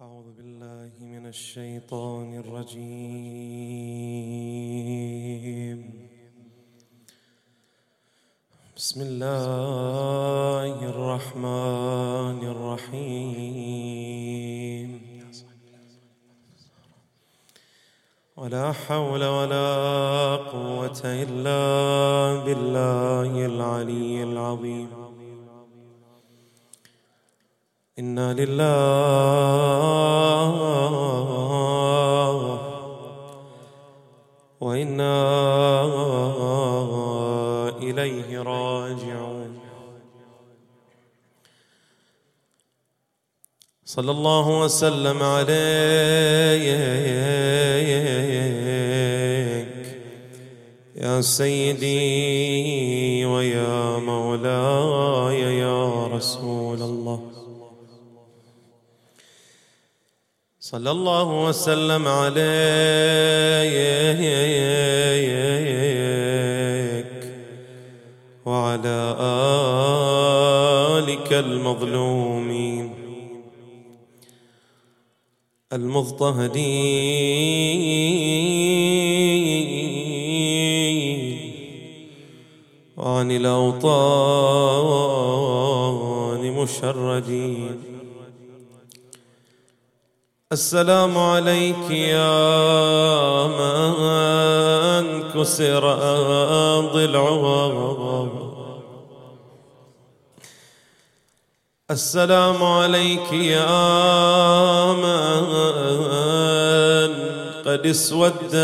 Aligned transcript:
أعوذ 0.00 0.30
بالله 0.38 0.90
من 1.00 1.26
الشيطان 1.26 2.38
الرجيم. 2.38 2.78
بسم 8.76 9.00
الله 9.00 10.74
الرحمن 10.94 12.38
الرحيم. 12.54 13.70
ولا 18.36 18.72
حول 18.72 19.24
ولا 19.24 20.36
قوة 20.36 21.00
إلا 21.04 21.62
بالله 22.46 23.46
العلي 23.46 24.22
العظيم. 24.22 24.97
إنا 27.98 28.34
لله 28.34 28.68
وإنا 34.60 35.14
إليه 37.78 38.42
راجعون. 38.42 39.58
صلى 43.84 44.10
الله 44.10 44.60
وسلم 44.60 45.22
عليك 45.22 45.58
يا 50.96 51.20
سيدي 51.20 53.24
ويا 53.24 53.98
مولاي 53.98 55.58
يا 55.58 56.06
رسول 56.06 56.82
الله 56.82 57.30
صلى 60.68 60.90
الله 60.90 61.28
وسلم 61.48 62.08
عليك 62.08 62.36
وعلى 68.46 69.16
آلك 70.98 71.32
المظلومين 71.32 72.94
المضطهدين 75.72 76.58
وعن 82.96 83.30
الأوطان 83.30 83.92
مشردين. 86.52 87.87
السلام 90.52 91.18
عليك 91.18 91.90
يا 91.90 93.46
من 93.46 95.04
كسر 95.32 95.84
ضلعه 96.92 98.28
السلام 101.90 102.62
عليك 102.62 103.32
يا 103.32 104.92
من 104.92 105.44
قد 107.66 107.86
اسود 107.86 108.56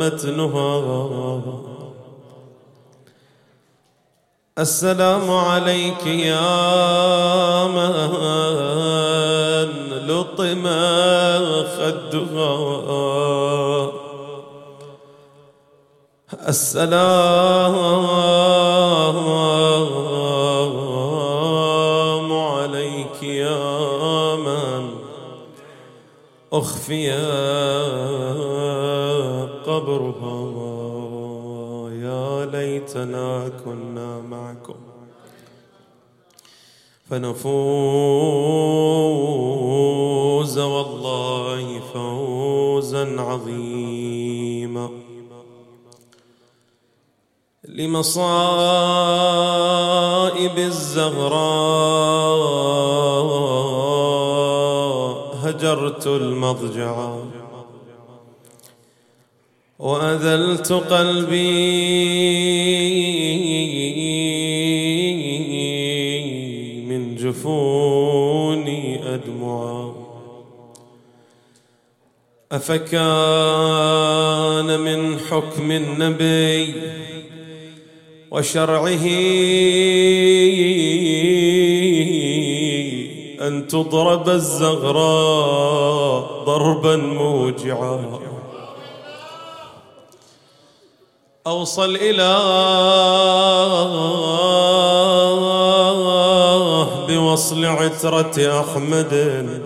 متنها. 0.00 1.42
السلام 4.58 5.30
عليك 5.30 6.06
يا 6.06 7.66
من 7.66 8.14
لطم 10.06 10.64
خدها. 11.76 12.54
السلام 16.48 18.06
عليك 22.32 23.22
يا 23.22 24.36
من 24.36 24.84
أخفي 26.52 27.10
قبرها. 29.66 30.40
يا 31.92 32.46
ليتنا 32.46 33.50
كنا 33.64 34.20
معكم. 34.20 34.83
فنفوز 37.14 37.54
والله 40.58 41.80
فوزا 41.94 43.20
عظيما. 43.20 44.90
لمصائب 47.68 48.18
الزهراء 50.58 51.34
هجرت 55.42 56.06
المضجع 56.06 57.14
وأذلت 59.78 60.72
قلبي 60.72 61.44
أفكان 72.56 73.50
من 74.80 75.18
حكم 75.18 75.70
النبي 75.70 76.74
وشرعه 78.30 79.06
أن 83.46 83.66
تضرب 83.68 84.28
الزغراء 84.28 85.64
ضربا 86.44 86.96
موجعا. 86.96 88.20
أوصى 91.46 91.84
الإله 91.84 92.34
بوصل 97.08 97.64
عترة 97.64 98.60
أحمد. 98.60 99.63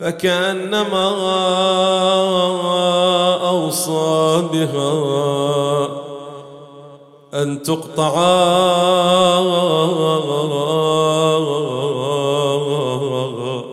فكأنما 0.00 1.08
أوصى 3.48 4.48
بها 4.52 5.88
أن 7.34 7.62
تقطع 7.62 8.14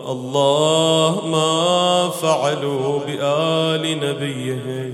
الله 0.08 1.20
ما 1.26 2.10
فعلوا 2.10 2.98
بآل 2.98 4.00
نبيه. 4.00 4.92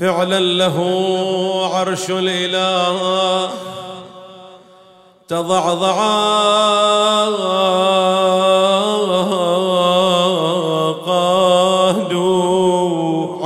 فعلا 0.00 0.40
له 0.40 0.78
عرش 1.72 2.10
الإله. 2.10 3.50
تضعضع 5.28 5.94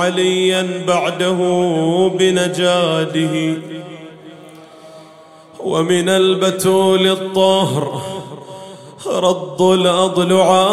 عليا 0.09 0.83
بعده 0.87 1.37
بنجاده. 2.19 3.57
ومن 5.59 6.09
البتول 6.09 7.07
الطهر 7.07 8.01
رد 9.07 9.61
الأضلعاء 9.61 10.69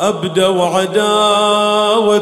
أبدوا 0.00 0.64
عداوتهم 0.64 2.14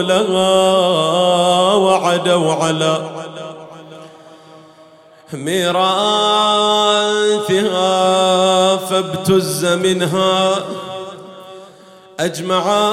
لها 0.00 1.74
وعدوا 1.74 2.52
على 2.52 3.19
ميراثها 5.32 5.96
فابتز 8.76 9.64
منها 9.64 10.54
أجمعا 12.20 12.90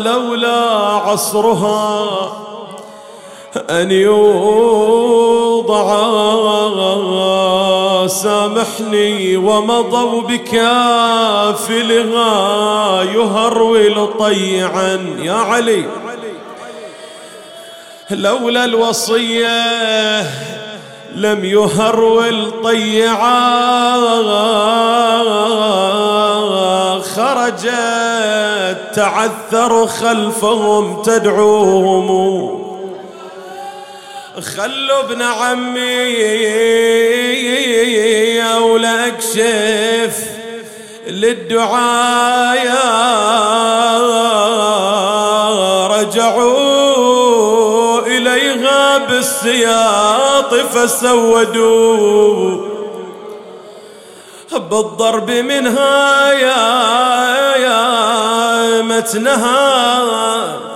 لولا 0.00 0.60
عصرها 1.06 2.41
أن 3.56 3.90
يوضع 3.90 5.42
سامحني 8.06 9.36
ومضوا 9.36 10.22
بكافلها 10.22 11.72
يهرول 13.02 14.08
طيعا. 14.18 15.16
يا 15.22 15.32
علي 15.32 15.84
لولا 18.10 18.64
الوصية 18.64 20.22
لم 21.14 21.44
يهرول 21.44 22.52
طيعا. 22.64 23.92
خرجت 27.00 27.72
تعثر 28.94 29.86
خلفهم 29.86 31.02
تدعوهم. 31.02 32.61
خلوا 34.40 35.00
ابن 35.00 35.22
عمي 35.22 36.12
ولا 38.58 39.06
اكشف 39.06 40.26
للدعاء 41.06 42.62
رجعوا 46.00 47.26
إليها 48.06 48.98
بالسياط 48.98 50.54
فسودوا. 50.54 51.92
بالضرب 54.52 55.30
منها 55.30 56.32
يا 56.32 57.56
يا 57.56 58.82
متنها. 58.82 60.71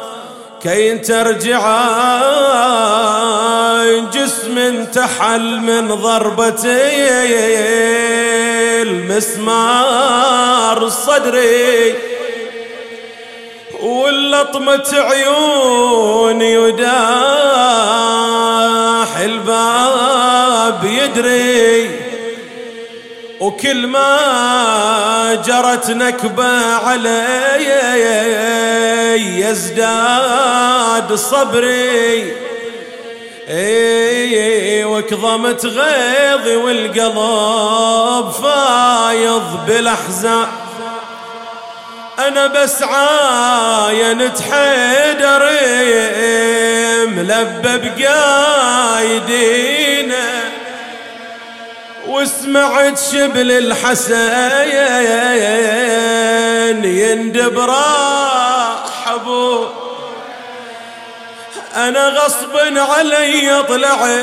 كي 0.67 0.99
ترجع 0.99 1.63
جسم 4.15 4.85
تحل 4.85 5.61
من 5.61 5.89
ضربتي 5.89 7.09
المسمار 8.83 10.89
صدري 10.89 11.95
واللطمة 13.81 14.85
عيوني 14.93 16.59
وداح 16.59 16.87
الباب 19.19 20.85
يدري. 20.85 21.96
وكل 23.47 23.87
ما 23.87 25.35
جرت 25.47 25.91
نكبة 25.91 26.75
علي 26.75 27.67
يزداد 29.41 31.15
صبري. 31.15 32.33
وكظمت 34.87 35.67
غيظي 35.67 36.57
والقلب 36.57 38.31
فايض 38.31 39.61
بالاحزان 39.67 40.47
أنا 42.19 42.47
بس 42.47 42.83
عاينت 42.83 44.41
حيدر 44.41 45.51
ملبب 47.07 47.93
قايدينه 48.07 49.67
وسمعت 52.47 52.99
شبل 53.13 53.53
الحسين 53.53 54.15
يندب 56.85 57.59
راح 57.59 59.17
أنا 61.77 62.09
غصب 62.09 62.57
علي 62.77 63.63
طلعت 63.69 64.17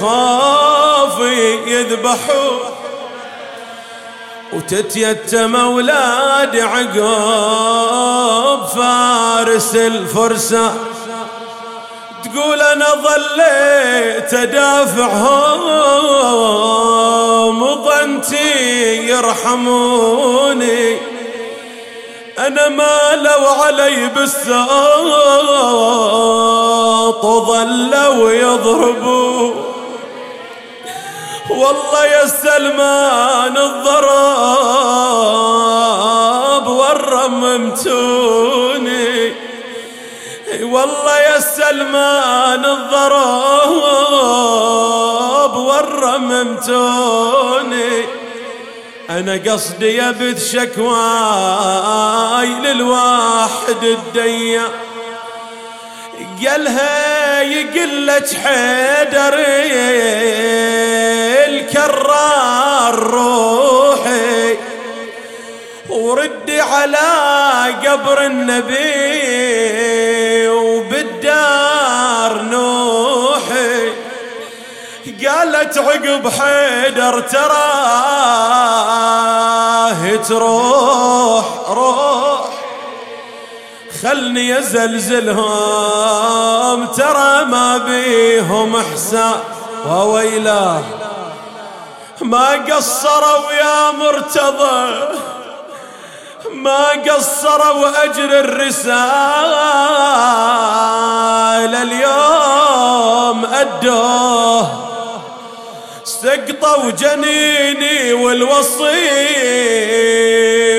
خافي 0.00 1.58
يذبحوا 1.66 2.58
وتتيتم 4.52 5.56
أولاد 5.56 6.56
عقب 6.56 6.98
فارس 8.66 9.76
الفرسان 9.76 10.76
تقول 12.24 12.60
أنا 12.62 12.86
ظليت 12.94 14.34
أدافعهم 14.34 15.62
وظنتي 17.62 19.08
يرحموني. 19.08 20.98
أنا 22.38 22.68
ما 22.68 23.16
لو 23.16 23.46
علي 23.46 24.08
بالساط 24.08 24.68
ظلوا 27.22 28.30
يضربوا. 28.30 29.54
والله 31.50 32.04
يا 32.04 32.26
سلمان 32.26 33.56
الضراب 33.56 34.58
ورممتوني 36.68 37.88
والله 40.62 41.18
يا 41.18 41.40
سلمان 41.40 42.64
الضراب 42.64 43.96
ورممتوني. 45.56 46.98
أنا 49.10 49.40
قصدي 49.46 49.96
يا 49.96 50.10
بث 50.10 50.52
شكواي 50.52 52.46
للواحد 52.46 53.82
الديا 53.82 54.62
قالها 56.46 57.42
يقلت 57.42 58.36
حيدري 58.44 59.72
الكرار 61.46 62.94
روحي. 62.94 64.56
وردي 65.88 66.60
على 66.60 66.98
قبر 67.86 68.26
النبي. 68.26 69.97
قالت 75.38 75.78
عقب 75.78 76.28
حيدر 76.28 77.20
تراه 77.20 78.48
تروح 80.16 81.44
روح 81.68 82.48
خلني 84.02 84.58
أزلزلهم 84.58 85.66
ترى 86.86 87.44
ما 87.44 87.78
بيهم 87.78 88.76
إحسان. 88.76 89.40
وويلاه 89.88 90.82
ما 92.20 92.52
قصروا 92.52 93.52
يا 93.52 93.90
مرتضى. 93.90 95.08
ما 96.50 96.88
قصروا 96.88 98.04
أجر 98.04 98.40
الرسالة 98.40 99.68
اليوم 101.82 103.44
أدوه. 103.44 104.87
سقطوا 106.22 106.90
جنيني 106.90 108.12
والوصي 108.12 109.08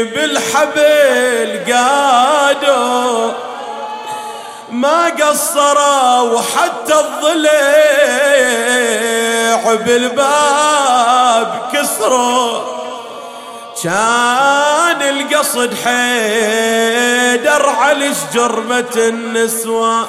بالحبل 0.03 1.59
قادوا 1.73 3.31
ما 4.71 5.09
قصروا 5.09 6.41
حتى 6.41 6.93
الضليع 6.99 7.59
بالباب 9.73 11.69
كسروا 11.73 12.59
كان 13.83 15.01
القصد 15.01 15.73
حيدر 15.85 17.69
على 17.69 18.11
جرمة 18.33 18.95
النسوة. 18.97 20.07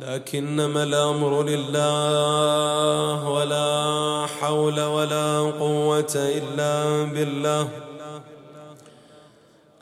لكنما 0.00 0.82
الأمر 0.82 1.42
لله 1.42 3.28
ولا 3.28 4.26
حول 4.40 4.80
ولا 4.80 5.40
قوة 5.40 6.12
إلا 6.14 7.04
بالله. 7.12 7.68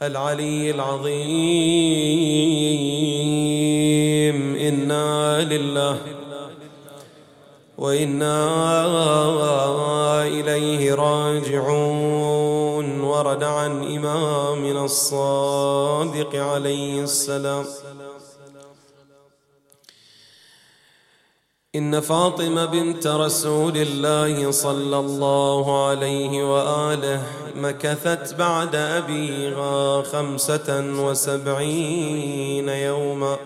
العلي 0.02 0.70
العظيم. 0.70 1.16
إنا 4.56 5.42
لله 5.42 5.98
وإنا 7.78 8.46
إليه 10.24 10.94
راجعون. 10.94 13.00
ورد 13.00 13.44
عن 13.44 13.96
إمامنا 13.96 14.84
الصادق 14.84 16.36
عليه 16.36 17.02
السلام. 17.02 17.64
إن 21.76 22.00
فاطمة 22.00 22.64
بنت 22.64 23.06
رسول 23.06 23.76
الله 23.76 24.50
صلى 24.50 24.98
الله 24.98 25.86
عليه 25.86 26.54
وآله 26.54 27.22
مكثت 27.56 28.34
بعد 28.34 28.74
أبيها 28.74 30.02
خمسة 30.02 30.84
وسبعين 31.04 32.68
يوما. 32.68 33.36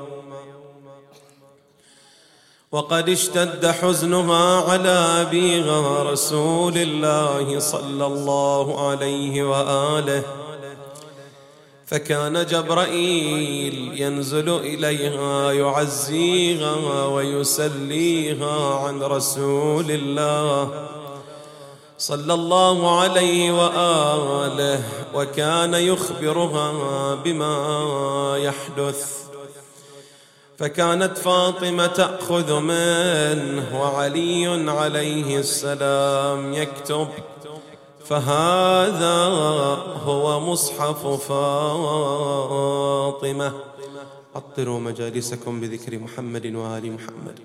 وقد 2.73 3.09
اشتد 3.09 3.67
حزنها 3.67 4.71
على 4.71 4.99
أبيها 5.23 6.03
رسول 6.03 6.77
الله 6.77 7.59
صلى 7.59 8.07
الله 8.07 8.89
عليه 8.89 9.43
وآله 9.43 10.23
فكان 11.91 12.47
جبرائيل 12.47 14.01
ينزل 14.01 14.57
إليها 14.57 15.53
يعزيها 15.53 17.07
ويسليها 17.07 18.75
عن 18.75 19.03
رسول 19.03 19.91
الله 19.91 20.89
صلى 21.99 22.35
الله 22.35 23.01
عليه 23.01 23.53
وآله 23.53 24.83
وكان 25.15 25.75
يخبرها 25.75 27.15
بما 27.15 28.37
يحدث. 28.39 29.21
فكانت 30.59 31.19
فاطمة 31.19 31.87
تأخذ 31.87 32.61
منه 32.61 33.81
وعلي 33.81 34.71
عليه 34.71 35.39
السلام 35.39 36.55
يكتب 36.55 37.09
فهذا 38.11 39.17
هو 40.05 40.41
مصحف 40.41 41.07
فاطمة. 41.29 42.73
عطروا 44.35 44.81
مجالسكم 44.81 45.61
بذكر 45.61 45.99
محمد 45.99 46.47
وآل 46.47 46.93
محمد. 46.93 47.39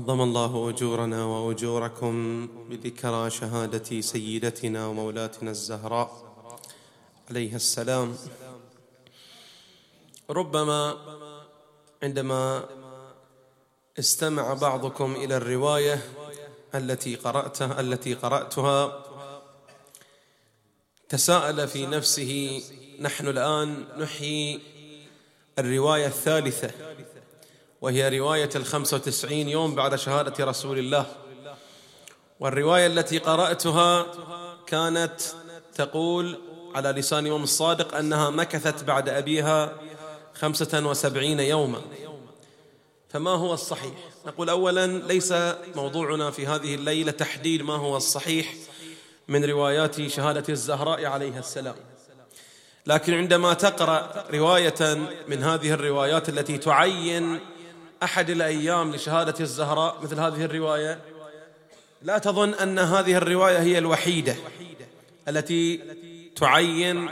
عظم 0.00 0.20
الله 0.20 0.70
أجورنا 0.70 1.24
وأجوركم 1.24 2.46
بذكرى 2.68 3.30
شهادة 3.30 4.00
سيدتنا 4.00 4.86
ومولاتنا 4.86 5.50
الزهراء 5.50 6.10
عليها 7.30 7.56
السلام. 7.56 8.16
ربما 10.30 10.96
عندما 12.02 12.64
استمع 13.98 14.54
بعضكم 14.54 15.16
إلى 15.16 15.36
الرواية 15.36 16.02
التي 16.74 17.16
قراتها 17.16 17.80
التي 17.80 18.14
قرأتها 18.14 19.04
تساءل 21.08 21.68
في 21.68 21.86
نفسه 21.86 22.62
نحن 23.00 23.28
الآن 23.28 23.84
نحيي 23.98 24.60
الرواية 25.58 26.06
الثالثة. 26.06 26.70
وهي 27.80 28.18
رواية 28.18 28.50
الخمسة 28.56 28.96
وتسعين 28.96 29.48
يوم 29.48 29.74
بعد 29.74 29.94
شهادة 29.94 30.44
رسول 30.44 30.78
الله. 30.78 31.06
والرواية 32.40 32.86
التي 32.86 33.18
قرأتها 33.18 34.06
كانت 34.66 35.20
تقول 35.74 36.38
على 36.74 36.88
لسان 36.88 37.26
إمام 37.26 37.42
الصادق 37.42 37.96
أنها 37.96 38.30
مكثت 38.30 38.84
بعد 38.84 39.08
أبيها 39.08 39.72
خمسة 40.34 40.86
وسبعين 40.86 41.40
يوما. 41.40 41.80
فما 43.08 43.30
هو 43.30 43.54
الصحيح؟ 43.54 43.92
نقول 44.26 44.48
أولا 44.48 44.86
ليس 44.86 45.34
موضوعنا 45.76 46.30
في 46.30 46.46
هذه 46.46 46.74
الليلة 46.74 47.12
تحديد 47.12 47.62
ما 47.62 47.76
هو 47.76 47.96
الصحيح 47.96 48.54
من 49.28 49.44
روايات 49.44 50.06
شهادة 50.06 50.44
الزهراء 50.48 51.04
عليها 51.04 51.38
السلام. 51.38 51.74
لكن 52.86 53.14
عندما 53.14 53.54
تقرأ 53.54 54.24
رواية 54.30 54.94
من 55.28 55.42
هذه 55.42 55.72
الروايات 55.72 56.28
التي 56.28 56.58
تعين 56.58 57.40
أحد 58.02 58.30
الأيام 58.30 58.94
لشهادة 58.94 59.34
الزهراء 59.40 59.98
مثل 60.02 60.20
هذه 60.20 60.44
الرواية. 60.44 60.98
لا 62.02 62.18
تظن 62.18 62.54
أن 62.54 62.78
هذه 62.78 63.16
الرواية 63.16 63.58
هي 63.58 63.78
الوحيدة 63.78 64.36
التي 65.28 65.80
تعين 66.36 67.10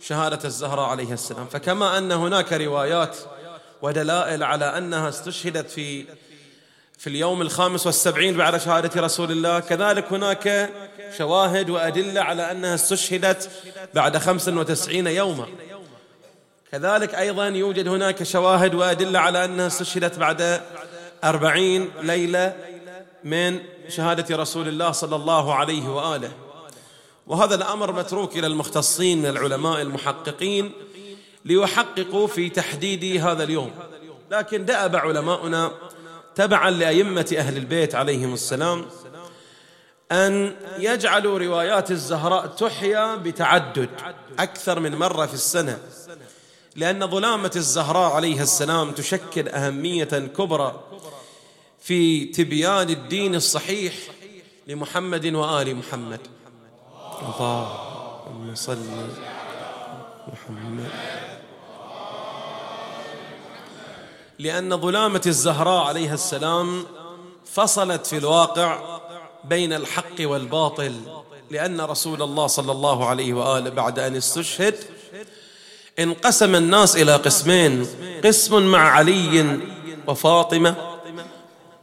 شهادة 0.00 0.38
الزهراء 0.44 0.88
عليها 0.88 1.14
السلام. 1.14 1.46
فكما 1.46 1.98
أن 1.98 2.12
هناك 2.12 2.52
روايات 2.52 3.16
ودلائل 3.82 4.42
على 4.42 4.78
أنها 4.78 5.08
استشهدت 5.08 5.70
في 5.70 6.04
في 6.98 7.06
اليوم 7.06 7.42
الخامس 7.42 7.86
والسبعين 7.86 8.36
بعد 8.36 8.56
شهادة 8.56 9.00
رسول 9.02 9.30
الله 9.30 9.60
كذلك 9.60 10.12
هناك 10.12 10.70
شواهد 11.18 11.70
وأدلة 11.70 12.20
على 12.20 12.50
أنها 12.50 12.74
استشهدت 12.74 13.50
بعد 13.94 14.18
خمس 14.18 14.48
وتسعين 14.48 15.06
يوما. 15.06 15.46
كذلك 16.72 17.14
أيضا 17.14 17.46
يوجد 17.46 17.88
هناك 17.88 18.22
شواهد 18.22 18.74
وأدلة 18.74 19.18
على 19.18 19.44
أنها 19.44 19.66
استشهدت 19.66 20.18
بعد 20.18 20.60
أربعين 21.24 21.90
ليلة 22.02 22.56
من 23.24 23.60
شهادة 23.88 24.36
رسول 24.36 24.68
الله 24.68 24.92
صلى 24.92 25.16
الله 25.16 25.54
عليه 25.54 25.88
وآله. 25.88 26.32
وهذا 27.26 27.54
الأمر 27.54 27.92
متروك 27.92 28.36
إلى 28.36 28.46
المختصين 28.46 29.18
من 29.18 29.26
العلماء 29.26 29.82
المحققين 29.82 30.72
ليحققوا 31.44 32.26
في 32.26 32.48
تحديد 32.48 33.26
هذا 33.26 33.44
اليوم. 33.44 33.70
لكن 34.30 34.64
دأب 34.64 34.96
علماؤنا 34.96 35.72
تبعا 36.34 36.70
لأئمة 36.70 37.34
أهل 37.38 37.56
البيت 37.56 37.94
عليهم 37.94 38.34
السلام 38.34 38.86
أن 40.12 40.56
يجعلوا 40.78 41.38
روايات 41.38 41.90
الزهراء 41.90 42.46
تحيا 42.46 43.16
بتعدد 43.16 43.88
أكثر 44.38 44.80
من 44.80 44.94
مرة 44.94 45.26
في 45.26 45.34
السنة. 45.34 45.78
لأن 46.76 47.06
ظلامة 47.06 47.50
الزهراء 47.56 48.12
عليها 48.12 48.42
السلام 48.42 48.92
تشكل 48.92 49.48
أهمية 49.48 50.04
كبرى 50.04 50.80
في 51.80 52.24
تبيان 52.24 52.90
الدين 52.90 53.34
الصحيح 53.34 53.94
لمحمد 54.66 55.34
وآل 55.34 55.76
محمد. 55.76 56.20
اللهم 57.22 58.54
صل 58.54 58.86
محمد. 60.32 60.90
لأن 64.38 64.80
ظلامة 64.80 65.22
الزهراء 65.26 65.86
عليها 65.86 66.14
السلام 66.14 66.84
فصلت 67.44 68.06
في 68.06 68.16
الواقع 68.18 68.98
بين 69.44 69.72
الحق 69.72 70.20
والباطل 70.20 71.00
لأن 71.50 71.80
رسول 71.80 72.22
الله 72.22 72.46
صلى 72.46 72.72
الله 72.72 73.06
عليه 73.06 73.34
وآله 73.34 73.70
بعد 73.70 73.98
أن 73.98 74.16
استشهد 74.16 74.74
انقسم 75.98 76.54
الناس 76.54 76.96
إلى 76.96 77.16
قسمين 77.16 77.86
قسم 78.24 78.62
مع 78.62 78.90
علي 78.90 79.58
وفاطمة 80.06 80.74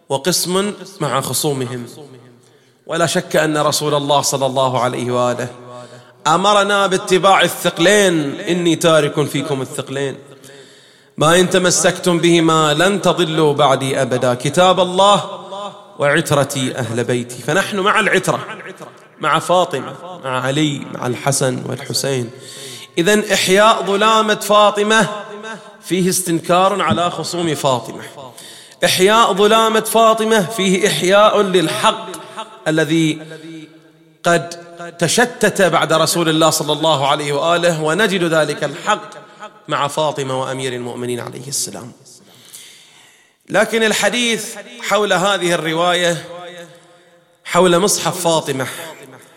وقسم 0.10 0.74
مع 1.02 1.22
خصومهم. 1.22 1.86
ولا 2.88 3.06
شك 3.06 3.36
أن 3.36 3.58
رسول 3.58 3.94
الله 3.94 4.22
صلى 4.22 4.46
الله 4.46 4.80
عليه 4.80 5.12
وآله 5.12 5.48
أمرنا 6.28 6.88
باتباع 6.88 7.42
الثقلين. 7.42 8.40
إني 8.40 8.76
تارك 8.76 9.26
فيكم 9.26 9.62
الثقلين. 9.62 10.18
ما 11.18 11.40
إن 11.40 11.50
تمسكتم 11.50 12.18
بهما 12.18 12.74
لن 12.74 13.02
تضلوا 13.02 13.54
بعدي 13.54 14.02
أبدا. 14.02 14.34
كتاب 14.34 14.80
الله 14.80 15.24
وعترتي 16.00 16.78
أهل 16.78 17.04
بيتي. 17.04 17.42
فنحن 17.42 17.80
مع 17.80 18.00
العترة 18.00 18.40
مع 19.20 19.40
فاطمة 19.40 19.94
مع 20.24 20.42
علي 20.42 20.82
مع 20.94 21.08
الحسن 21.08 21.64
والحسين. 21.70 22.30
إذا 22.98 23.34
إحياء 23.34 23.84
ظلامة 23.86 24.36
فاطمة 24.36 25.10
فيه 25.82 26.10
استنكار 26.10 26.82
على 26.82 27.12
خصوم 27.12 27.56
فاطمة. 27.56 28.02
إحياء 28.86 29.34
ظلامة 29.34 29.80
فاطمة 29.80 30.42
فيه 30.46 30.88
إحياء 30.88 31.42
للحق 31.42 32.08
الذي 32.68 33.22
قد 34.24 34.50
تشتت 35.00 35.62
بعد 35.62 35.94
رسول 35.94 36.30
الله 36.30 36.50
صلى 36.50 36.74
الله 36.74 37.08
عليه 37.08 37.34
وآله 37.34 37.84
ونجد 37.84 38.24
ذلك 38.24 38.64
الحق 38.64 39.10
مع 39.68 39.88
فاطمة 39.88 40.42
وأمير 40.42 40.74
المؤمنين 40.74 41.20
عليه 41.20 41.48
السلام. 41.48 41.92
لكن 43.50 43.84
الحديث 43.84 44.56
حول 44.82 45.14
هذه 45.14 45.54
الرواية 45.54 46.26
حول 47.46 47.80
مصحف 47.80 48.24
فاطمة 48.24 48.68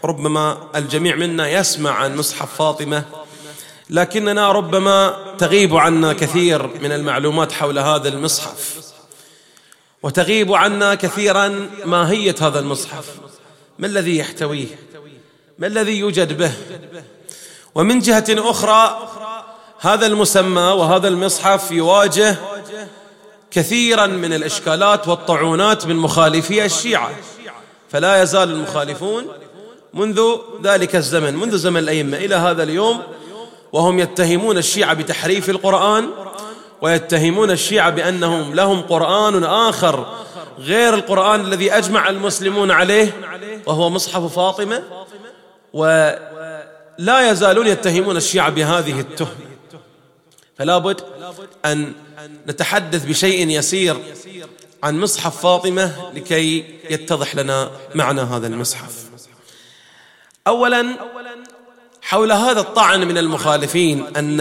ربما 0.05 0.69
الجميع 0.77 1.17
منا 1.17 1.49
يسمع 1.49 1.91
عن 1.91 2.17
مصحف 2.17 2.55
فاطمة 2.55 3.05
لكننا 3.90 4.52
ربما 4.52 5.16
تغيب 5.38 5.76
عنا 5.76 6.12
كثير 6.12 6.66
من 6.66 6.93
المعلومات 6.93 7.52
حول 7.52 7.78
هذا 7.78 8.09
المصحف. 8.09 8.76
وتغيب 10.02 10.52
عنا 10.52 10.95
كثيرا 10.95 11.71
ماهيه 11.85 12.35
هذا 12.40 12.59
المصحف. 12.59 13.05
ما 13.78 13.87
الذي 13.87 14.19
يحتويه؟ 14.19 14.66
ما 15.59 15.66
الذي 15.66 15.99
يوجد 15.99 16.38
به؟ 16.38 16.52
ومن 17.75 17.99
جهة 17.99 18.25
أخرى 18.28 19.09
هذا 19.81 20.07
المسمى 20.07 20.62
وهذا 20.62 21.09
المصحف 21.09 21.71
يواجه 21.71 22.37
كثيرا 23.50 24.07
من 24.07 24.33
الإشكالات 24.33 25.09
والطعونات 25.09 25.87
من 25.87 25.97
مخالفي 25.97 26.64
الشيعة. 26.64 27.11
فلا 27.90 28.23
يزال 28.23 28.50
المخالفون 28.50 29.26
منذ 29.95 30.37
ذلك 30.62 30.97
الزمن 30.97 31.37
منذ 31.37 31.57
زمن 31.57 31.81
الأئمة 31.81 32.16
إلى 32.16 32.35
هذا 32.35 32.62
اليوم 32.62 33.02
وهم 33.73 33.99
يتهمون 33.99 34.58
الشيعة 34.58 34.94
بتحريف 34.94 35.50
القرآن 35.50 36.11
ويتهمون 36.82 37.50
الشيعة 37.50 37.90
بأنهم 37.90 38.54
لهم 38.54 38.80
قرآن 38.80 39.44
آخر 39.44 40.06
غير 40.58 40.94
القرآن 40.94 41.40
الذي 41.40 41.73
أجمع 41.73 42.08
المسلمون 42.08 42.70
عليه 42.70 43.12
وهو 43.66 43.90
مصحف 43.90 44.35
فاطمة 44.35 44.82
ولا 45.73 47.30
يزالون 47.30 47.66
يتهمون 47.66 48.16
الشيعة 48.16 48.50
بهذه 48.50 49.00
التهمة 49.00 49.30
فلا 50.58 50.78
بد 50.78 51.00
أن 51.64 51.92
نتحدث 52.46 53.04
بشيء 53.04 53.49
يسير 53.49 53.96
عن 54.82 55.00
مصحف 55.00 55.42
فاطمة 55.42 56.12
لكي 56.14 56.64
يتضح 56.90 57.37
لنا 57.37 57.70
معنى 57.94 58.20
هذا 58.20 58.46
المصحف. 58.46 59.06
أولا 60.46 60.87
حول 62.07 62.33
هذا 62.33 62.61
الطعن 62.61 63.09
من 63.09 63.19
المخالفين 63.19 64.05
أن 64.17 64.41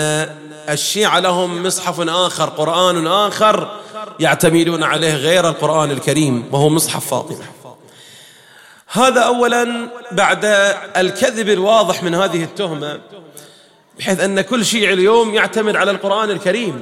الشيعة 0.70 1.20
لهم 1.20 1.64
مصحف 1.64 2.00
آخر 2.10 2.50
قرآن 2.50 3.08
آخر 3.08 3.80
يعتمدون 4.20 4.84
عليه 4.84 5.16
غير 5.16 5.50
القرآن 5.50 5.92
الكريم 5.92 6.46
وهو 6.52 6.70
مصحف 6.70 7.08
فاطمة. 7.08 7.46
هذا 8.88 9.22
أولا 9.22 9.90
بعد 10.12 10.46
الكذب 10.98 11.50
الواضح 11.50 12.04
من 12.04 12.16
هذه 12.16 12.44
التهمة 12.44 13.00
بحيث 14.00 14.20
أن 14.20 14.42
كل 14.42 14.66
شيعي 14.66 14.94
اليوم 14.94 15.34
يعتمد 15.34 15.76
على 15.76 15.92
القرآن 15.92 16.30
الكريم 16.30 16.82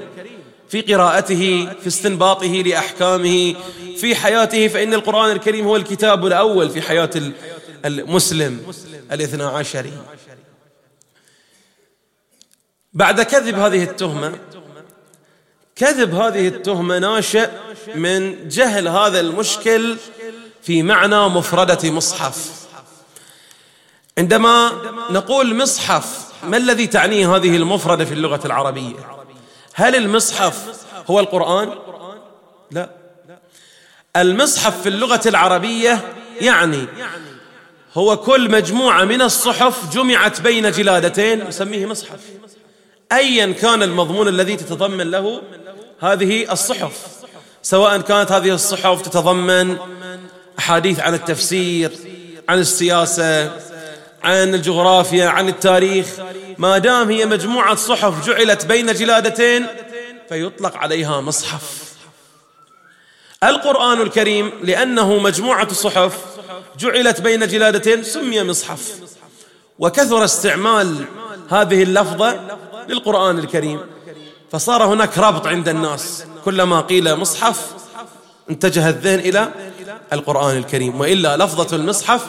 في 0.70 0.82
قراءته 0.82 1.70
في 1.82 1.88
استنباطه 1.88 2.48
لأحكامه 2.48 3.56
في 3.98 4.16
حياته 4.16 4.68
فإن 4.68 4.94
القرآن 4.94 5.32
الكريم 5.32 5.66
هو 5.66 5.76
الكتاب 5.76 6.26
الأول 6.26 6.70
في 6.70 6.82
حياة 6.82 7.12
المسلم 7.86 8.74
الاثنى 9.12 9.44
عشري 9.44 9.94
بعد 12.94 13.22
كذب 13.22 13.60
هذه 13.60 13.84
التهمة. 13.84 14.40
كذب 15.76 16.16
هذه 16.16 16.48
التهمة 16.48 17.00
ناشئ 17.00 17.50
من 17.96 18.48
جهل 18.48 18.88
هذا 18.88 19.20
المشكل 19.20 19.98
في 20.62 20.84
معنى 20.84 21.30
مفردة 21.30 21.92
مصحف. 21.92 22.52
عندما 24.18 24.72
نقول 25.10 25.56
مصحف 25.56 26.28
ما 26.44 26.58
الذي 26.58 26.88
تعنيه 26.88 27.36
هذه 27.36 27.56
المفردة 27.58 28.06
في 28.06 28.14
اللغة 28.14 28.42
العربية؟ 28.46 28.96
هل 29.74 29.96
المصحف 29.96 30.86
هو 31.10 31.20
القرآن؟ 31.20 31.70
لا. 32.72 32.90
المصحف 34.16 34.82
في 34.82 34.90
اللغة 34.90 35.22
العربية 35.26 36.14
يعني 36.42 36.88
هو 37.94 38.18
كل 38.18 38.52
مجموعة 38.52 39.04
من 39.04 39.22
الصحف 39.22 39.94
جمعت 39.94 40.42
بين 40.42 40.72
جلادتين 40.72 41.48
نسميه 41.48 41.86
مصحف. 41.86 42.20
ايا 43.14 43.52
كان 43.52 43.84
المضمون 43.84 44.28
الذي 44.28 44.56
تتضمن 44.56 45.12
له 45.12 45.42
هذه 46.00 46.52
الصحف. 46.52 47.08
سواء 47.62 48.02
كانت 48.02 48.32
هذه 48.32 48.54
الصحف 48.54 49.02
تتضمن 49.02 49.78
أحاديث 50.60 51.00
عن 51.00 51.14
التفسير 51.14 51.92
عن 52.50 52.60
السياسة 52.60 53.52
عن 54.24 54.56
الجغرافيا 54.56 55.28
عن 55.28 55.50
التاريخ. 55.50 56.08
ما 56.58 56.78
دام 56.78 57.10
هي 57.10 57.26
مجموعة 57.26 57.76
صحف 57.76 58.28
جعلت 58.28 58.66
بين 58.66 58.94
جلادتين 58.94 59.66
فيطلق 60.30 60.78
عليها 60.78 61.22
مصحف. 61.22 61.84
القرآن 63.44 64.02
الكريم 64.02 64.52
لأنه 64.64 65.18
مجموعة 65.18 65.74
صحف 65.74 66.18
جعلت 66.80 67.22
بين 67.22 67.48
جلادتين 67.48 68.04
سمي 68.04 68.44
مصحف. 68.44 68.94
وكثر 69.80 70.24
استعمال 70.24 71.06
هذه 71.50 71.84
اللفظة 71.84 72.40
للقرآن 72.90 73.40
الكريم. 73.40 73.80
فصار 74.52 74.84
هناك 74.84 75.18
ربط 75.18 75.48
عند 75.48 75.70
الناس. 75.70 76.26
كلما 76.46 76.82
قيل 76.82 77.16
مصحف 77.16 77.74
انتجه 78.50 78.90
الذهن 78.90 79.20
إلى 79.20 79.50
القرآن 80.14 80.58
الكريم. 80.58 81.02
وإلا 81.02 81.38
لفظة 81.38 81.76
المصحف 81.76 82.26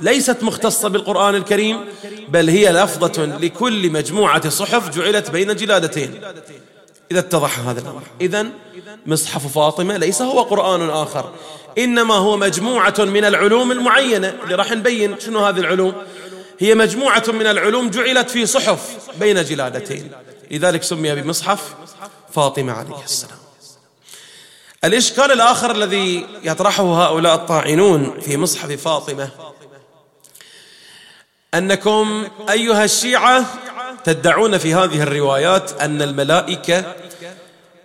ليست 0.00 0.42
مختصة 0.42 0.88
بالقرآن 0.88 1.34
الكريم 1.34 1.80
بل 2.28 2.48
هي 2.48 2.72
لفظة 2.72 3.24
لكل 3.24 3.90
مجموعة 3.90 4.48
صحف 4.48 4.88
جعلت 4.88 5.30
بين 5.30 5.56
جلادتين. 5.56 6.20
إذا 7.10 7.18
اتضح 7.18 7.58
هذا 7.58 7.80
الأمر. 7.80 8.02
إذا 8.20 8.46
مصحف 9.06 9.46
فاطمة 9.46 9.96
ليس 9.96 10.22
هو 10.22 10.42
قرآن 10.42 10.90
آخر 10.90 11.30
إنما 11.78 12.14
هو 12.14 12.36
مجموعة 12.36 12.94
من 12.98 13.24
العلوم 13.24 13.72
المعينة. 13.72 14.34
اللي 14.44 14.54
راح 14.54 14.72
نبين 14.72 15.20
شنو 15.20 15.38
هذه 15.38 15.60
العلوم. 15.60 15.92
هي 16.58 16.74
مجموعة 16.74 17.24
من 17.28 17.46
العلوم 17.46 17.90
جعلت 17.90 18.30
في 18.30 18.46
صحف 18.46 19.10
بين 19.20 19.44
جلادتين. 19.44 20.12
لذلك 20.50 20.82
سمي 20.82 21.14
بمصحف 21.14 21.74
فاطمة 22.32 22.72
عليه 22.72 23.04
السلام. 23.04 23.38
الإشكال 24.84 25.32
الآخر 25.32 25.70
الذي 25.70 26.26
يطرحه 26.42 26.84
هؤلاء 26.84 27.34
الطاعنون 27.34 28.20
في 28.20 28.36
مصحف 28.36 28.72
فاطمة؟ 28.72 29.28
أنكم 31.54 32.28
أيها 32.50 32.84
الشيعة 32.84 33.44
تدعون 34.04 34.58
في 34.58 34.74
هذه 34.74 35.02
الروايات 35.02 35.80
أن 35.80 36.02
الملائكة 36.02 36.94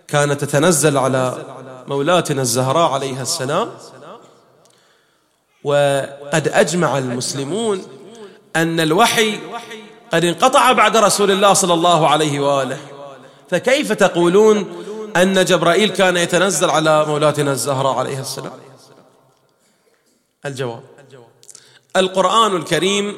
كانت 0.08 0.44
تتنزل 0.44 0.98
على 0.98 1.44
مولاتنا 1.86 2.42
الزهراء 2.42 2.90
عليها 2.92 3.22
السلام 3.22 3.70
وقد 5.64 6.48
أجمع 6.48 6.98
المسلمون 6.98 7.99
أن 8.56 8.80
الوحي 8.80 9.38
قد 10.12 10.24
انقطع 10.24 10.72
بعد 10.72 10.96
رسول 10.96 11.30
الله 11.30 11.52
صلى 11.52 11.74
الله 11.74 12.08
عليه 12.08 12.40
وآله. 12.40 12.78
فكيف 13.50 13.92
تقولون 13.92 14.84
أن 15.16 15.44
جبرائيل 15.44 15.90
كان 15.90 16.16
يتنزل 16.16 16.70
على 16.70 17.04
مولاتنا 17.06 17.52
الزهراء 17.52 17.94
عليه 17.94 18.20
السلام؟ 18.20 18.52
الجواب. 20.46 20.82
القرآن 21.96 22.56
الكريم 22.56 23.16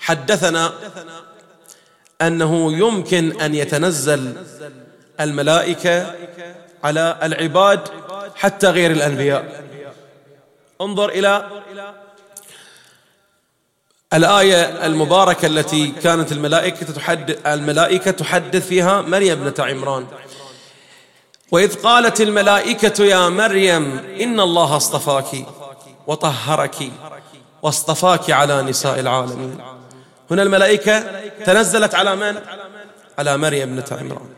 حدثنا 0.00 0.72
أنه 2.22 2.72
يمكن 2.72 3.40
أن 3.40 3.54
يتنزل 3.54 4.34
الملائكة 5.20 6.14
على 6.84 7.18
العباد 7.22 7.80
حتى 8.34 8.66
غير 8.66 8.90
الأنبياء. 8.90 9.64
انظر 10.80 11.08
إلى 11.08 11.50
الآية 14.14 14.86
المباركة 14.86 15.46
التي 15.46 15.86
كانت 15.86 16.32
الملائكة 16.32 16.86
تحدث 16.86 17.46
الملائكة 17.46 18.10
تحدث 18.10 18.68
فيها 18.68 19.02
مريم 19.02 19.46
ابنة 19.46 19.54
عمران. 19.58 20.06
وإذ 21.50 21.74
قالت 21.82 22.20
الملائكة 22.20 23.04
يا 23.04 23.28
مريم 23.28 23.98
إن 24.20 24.40
الله 24.40 24.76
اصطفاك 24.76 25.46
وطهرك 26.06 26.76
واصطفاك 27.62 28.30
على 28.30 28.62
نساء 28.62 29.00
العالمين. 29.00 29.58
هنا 30.30 30.42
الملائكة 30.42 31.04
تنزلت 31.44 31.94
على 31.94 32.16
من؟ 32.16 32.40
على 33.18 33.36
مريم 33.36 33.68
ابنة 33.68 33.98
عمران. 34.00 34.28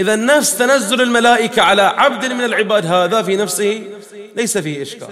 إذا 0.00 0.16
نفس 0.16 0.58
تنزل 0.58 1.00
الملائكة 1.00 1.62
على 1.62 1.82
عبد 1.82 2.32
من 2.32 2.44
العباد 2.44 2.86
هذا 2.86 3.22
في 3.22 3.36
نفسه 3.36 3.82
ليس 4.36 4.58
فيه 4.58 4.82
إشكال. 4.82 5.08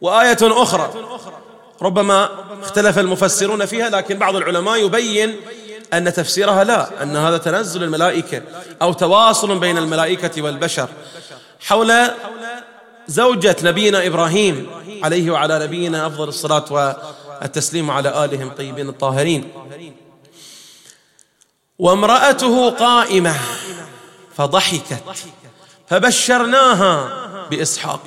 وآية 0.00 0.38
أخرى 0.42 0.90
ربما 1.82 2.30
اختلف 2.62 2.98
المفسرون 2.98 3.66
فيها 3.66 3.90
لكن 3.90 4.18
بعض 4.18 4.36
العلماء 4.36 4.84
يبين 4.84 5.36
أن 5.92 6.12
تفسيرها 6.12 6.64
لا 6.64 7.02
أن 7.02 7.16
هذا 7.16 7.38
تنزل 7.38 7.82
الملائكة 7.82 8.42
أو 8.82 8.92
تواصل 8.92 9.58
بين 9.58 9.78
الملائكة 9.78 10.42
والبشر. 10.42 10.88
حول 11.60 11.92
زوجة 13.06 13.56
نبينا 13.62 14.06
إبراهيم 14.06 14.66
عليه 15.02 15.30
وعلى 15.30 15.58
نبينا 15.58 16.06
أفضل 16.06 16.28
الصلاة 16.28 16.64
والتسليم 16.70 17.90
على 17.90 18.24
آلهم 18.24 18.50
طيبين 18.50 18.88
الطاهرين. 18.88 19.52
وامرأته 21.78 22.70
قائمة 22.70 23.36
فضحكت 24.36 25.02
فبشرناها 25.88 27.08
بإسحاق. 27.50 28.00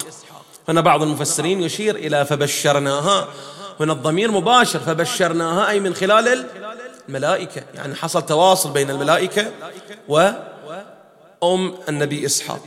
هنا 0.70 0.82
بعض 0.82 1.02
المفسرين 1.04 1.64
يشير 1.64 1.96
إلى 1.96 2.26
فبشرناها 2.26 3.28
هنا 3.82 3.94
الضمير 3.94 4.32
مباشر 4.32 4.80
فبشرناها 4.80 5.70
أي 5.70 5.80
من 5.80 5.94
خلال 5.94 6.46
الملائكة. 7.10 7.64
يعني 7.76 7.96
حصل 7.96 8.26
تواصل 8.26 8.72
بين 8.72 8.90
الملائكة 8.90 9.52
وأم 10.08 11.74
النبي 11.90 12.26
إسحاق. 12.26 12.62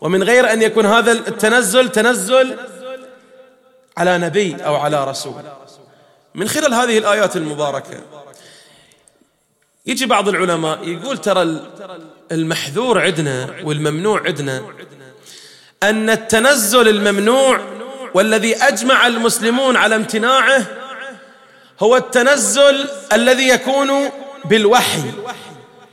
ومن 0.00 0.22
غير 0.22 0.52
أن 0.52 0.62
يكون 0.62 0.86
هذا 0.86 1.12
التنزل 1.12 1.88
تنزل 1.88 2.56
على 3.96 4.18
نبي 4.18 4.56
أو 4.56 4.76
على 4.76 5.04
رسول. 5.04 5.42
من 6.34 6.48
خلال 6.48 6.74
هذه 6.74 6.98
الآيات 6.98 7.36
المباركة 7.36 8.00
يجي 9.86 10.06
بعض 10.06 10.28
العلماء 10.28 10.88
يقول 10.88 11.18
ترى 11.18 11.62
المحذور 12.32 13.00
عندنا 13.00 13.54
والممنوع 13.62 14.22
عندنا 14.26 14.62
أن 15.82 16.10
التنزل 16.10 16.88
الممنوع 16.88 17.60
والذي 18.14 18.56
أجمع 18.56 19.06
المسلمون 19.06 19.76
على 19.76 19.96
امتناعه 19.96 20.64
هو 21.80 21.96
التنزل 21.96 22.88
الذي 23.12 23.48
يكون 23.48 24.10
بالوحي 24.44 25.02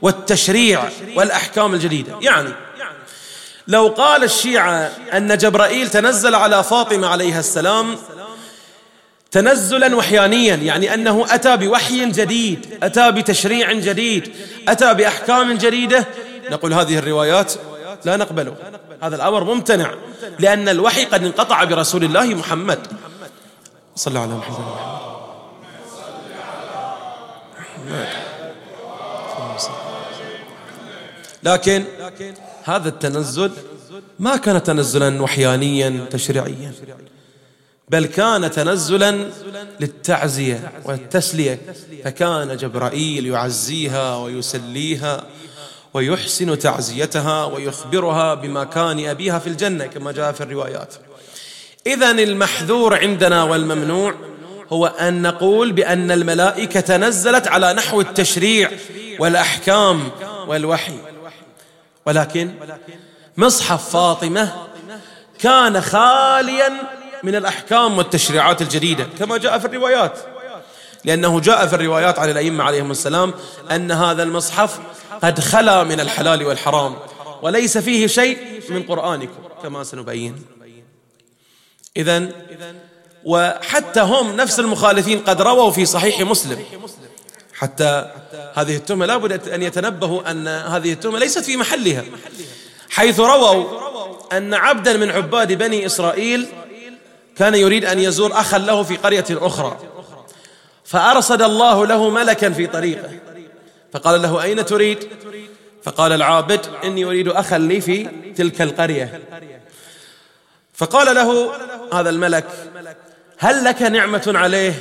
والتشريع 0.02 0.82
والأحكام 1.16 1.74
الجديدة. 1.74 2.18
يعني 2.20 2.50
لو 3.68 3.88
قال 3.88 4.24
الشيعة 4.24 4.90
أن 5.14 5.38
جبرائيل 5.38 5.90
تنزل 5.90 6.34
على 6.34 6.64
فاطمة 6.64 7.06
عليها 7.06 7.40
السلام 7.40 7.96
تنزلا 9.30 9.96
وحيانيا 9.96 10.54
يعني 10.54 10.94
أنه 10.94 11.26
أتى 11.30 11.56
بوحي 11.56 12.04
جديد 12.06 12.78
أتى 12.82 13.12
بتشريع 13.12 13.72
جديد 13.72 14.32
أتى 14.68 14.94
بأحكام 14.94 15.52
جديدة 15.52 16.06
نقول 16.50 16.72
هذه 16.72 16.98
الروايات 16.98 17.52
لا 18.04 18.16
نقبله. 18.16 18.56
هذا 19.02 19.16
الأمر 19.16 19.44
ممتنع 19.44 19.94
لأن 20.38 20.68
الوحي 20.68 21.04
قد 21.04 21.24
انقطع 21.24 21.64
برسول 21.64 22.04
الله 22.04 22.24
محمد. 22.24 22.78
صلى 23.96 24.18
على 24.18 24.34
محمد. 24.34 24.64
لكن 31.42 31.84
هذا 32.64 32.88
التنزل 32.88 33.52
ما 34.18 34.36
كان 34.36 34.62
تنزلا 34.62 35.22
وحيانيا 35.22 36.06
تشريعيا 36.10 36.72
بل 37.88 38.06
كان 38.06 38.50
تنزلا 38.50 39.30
للتعزية 39.80 40.72
والتسلية. 40.84 41.60
فكان 42.04 42.56
جبرائيل 42.56 43.26
يعزيها 43.26 44.16
ويسليها 44.16 45.24
ويحسن 45.96 46.58
تعزيتها 46.58 47.44
ويخبرها 47.44 48.34
بمكان 48.34 49.06
أبيها 49.08 49.38
في 49.38 49.46
الجنة 49.46 49.86
كما 49.86 50.12
جاء 50.12 50.32
في 50.32 50.40
الروايات. 50.40 50.94
إذا 51.86 52.10
المحذور 52.10 52.98
عندنا 52.98 53.42
والممنوع 53.42 54.14
هو 54.72 54.86
أن 54.86 55.22
نقول 55.22 55.72
بأن 55.72 56.10
الملائكة 56.10 56.96
نزلت 56.96 57.48
على 57.48 57.72
نحو 57.72 58.00
التشريع 58.00 58.70
والأحكام 59.18 60.10
والوحي. 60.46 60.98
ولكن 62.06 62.54
مصحف 63.36 63.90
فاطمة 63.90 64.52
كان 65.38 65.80
خاليا 65.80 66.72
من 67.22 67.34
الأحكام 67.34 67.98
والتشريعات 67.98 68.62
الجديدة 68.62 69.06
كما 69.18 69.38
جاء 69.38 69.58
في 69.58 69.64
الروايات. 69.64 70.18
لأنه 71.06 71.40
جاء 71.40 71.66
في 71.66 71.74
الروايات 71.76 72.18
عن 72.18 72.30
الأئمة 72.30 72.64
عليهم 72.64 72.90
السلام 72.90 73.34
أن 73.70 73.92
هذا 73.92 74.22
المصحف 74.22 74.78
قد 75.22 75.40
خلا 75.40 75.84
من 75.84 76.00
الحلال 76.00 76.46
والحرام 76.46 76.96
وليس 77.42 77.78
فيه 77.78 78.06
شيء 78.06 78.38
من 78.70 78.82
قرآنكم 78.82 79.38
كما 79.62 79.84
سنبين. 79.84 80.44
إذا 81.96 82.28
وحتى 83.24 84.00
هم 84.00 84.36
نفس 84.36 84.60
المخالفين 84.60 85.20
قد 85.20 85.42
رووا 85.42 85.70
في 85.70 85.86
صحيح 85.86 86.20
مسلم. 86.20 86.58
حتى 87.54 88.10
هذه 88.54 88.76
التهمة 88.76 89.06
لابد 89.06 89.48
أن 89.48 89.62
يتنبهوا 89.62 90.30
أن 90.30 90.48
هذه 90.48 90.92
التهمة 90.92 91.18
ليست 91.18 91.44
في 91.44 91.56
محلها 91.56 92.04
حيث 92.90 93.20
رووا 93.20 93.64
أن 94.32 94.54
عبدا 94.54 94.96
من 94.96 95.10
عباد 95.10 95.52
بني 95.52 95.86
إسرائيل 95.86 96.46
كان 97.36 97.54
يريد 97.54 97.84
أن 97.84 97.98
يزور 97.98 98.32
أخا 98.32 98.58
له 98.58 98.82
في 98.82 98.96
قرية 98.96 99.24
أخرى. 99.30 99.78
فأرصد 100.86 101.42
الله 101.42 101.86
له 101.86 102.10
ملكا 102.10 102.50
في 102.50 102.66
طريقه. 102.66 103.10
فقال 103.92 104.22
له 104.22 104.42
أين 104.42 104.66
تريد؟ 104.66 105.08
فقال 105.82 106.12
العابد 106.12 106.66
إني 106.84 107.04
أريد 107.04 107.28
أخا 107.28 107.58
لي 107.58 107.80
في 107.80 108.08
تلك 108.36 108.62
القرية. 108.62 109.20
فقال 110.74 111.14
له 111.14 111.52
هذا 111.92 112.10
الملك 112.10 112.46
هل 113.38 113.64
لك 113.64 113.82
نعمة 113.82 114.32
عليه؟ 114.34 114.72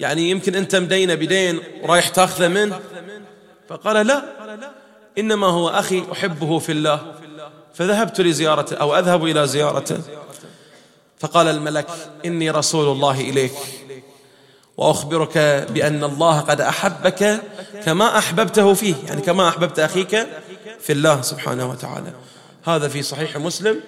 يعني 0.00 0.30
يمكن 0.30 0.54
أنت 0.54 0.76
مدين 0.76 1.14
بدين 1.14 1.60
ورايح 1.82 2.08
تأخذه 2.08 2.48
منه؟ 2.48 2.80
فقال 3.68 4.06
لا 4.06 4.24
إنما 5.18 5.46
هو 5.46 5.68
أخي 5.68 6.04
أحبه 6.12 6.58
في 6.58 6.72
الله. 6.72 7.14
فذهبت 7.74 8.20
لزيارته 8.20 8.76
أو 8.76 8.98
أذهب 8.98 9.24
إلى 9.24 9.46
زيارته. 9.46 9.98
فقال 11.18 11.48
الملك 11.48 11.86
إني 12.24 12.50
رسول 12.50 12.92
الله 12.92 13.20
إليك. 13.20 13.52
وأخبرك 14.76 15.38
بأن 15.70 16.04
الله 16.04 16.40
قد 16.40 16.60
أحبك 16.60 17.40
كما 17.84 18.18
أحببته 18.18 18.74
فيه 18.74 18.94
يعني 19.08 19.20
كما 19.20 19.48
أحببت 19.48 19.78
أخيك 19.78 20.26
في 20.80 20.92
الله 20.92 21.22
سبحانه 21.22 21.70
وتعالى. 21.70 22.12
هذا 22.64 22.88
في 22.88 23.02
صحيح 23.02 23.36
مسلم. 23.36 23.80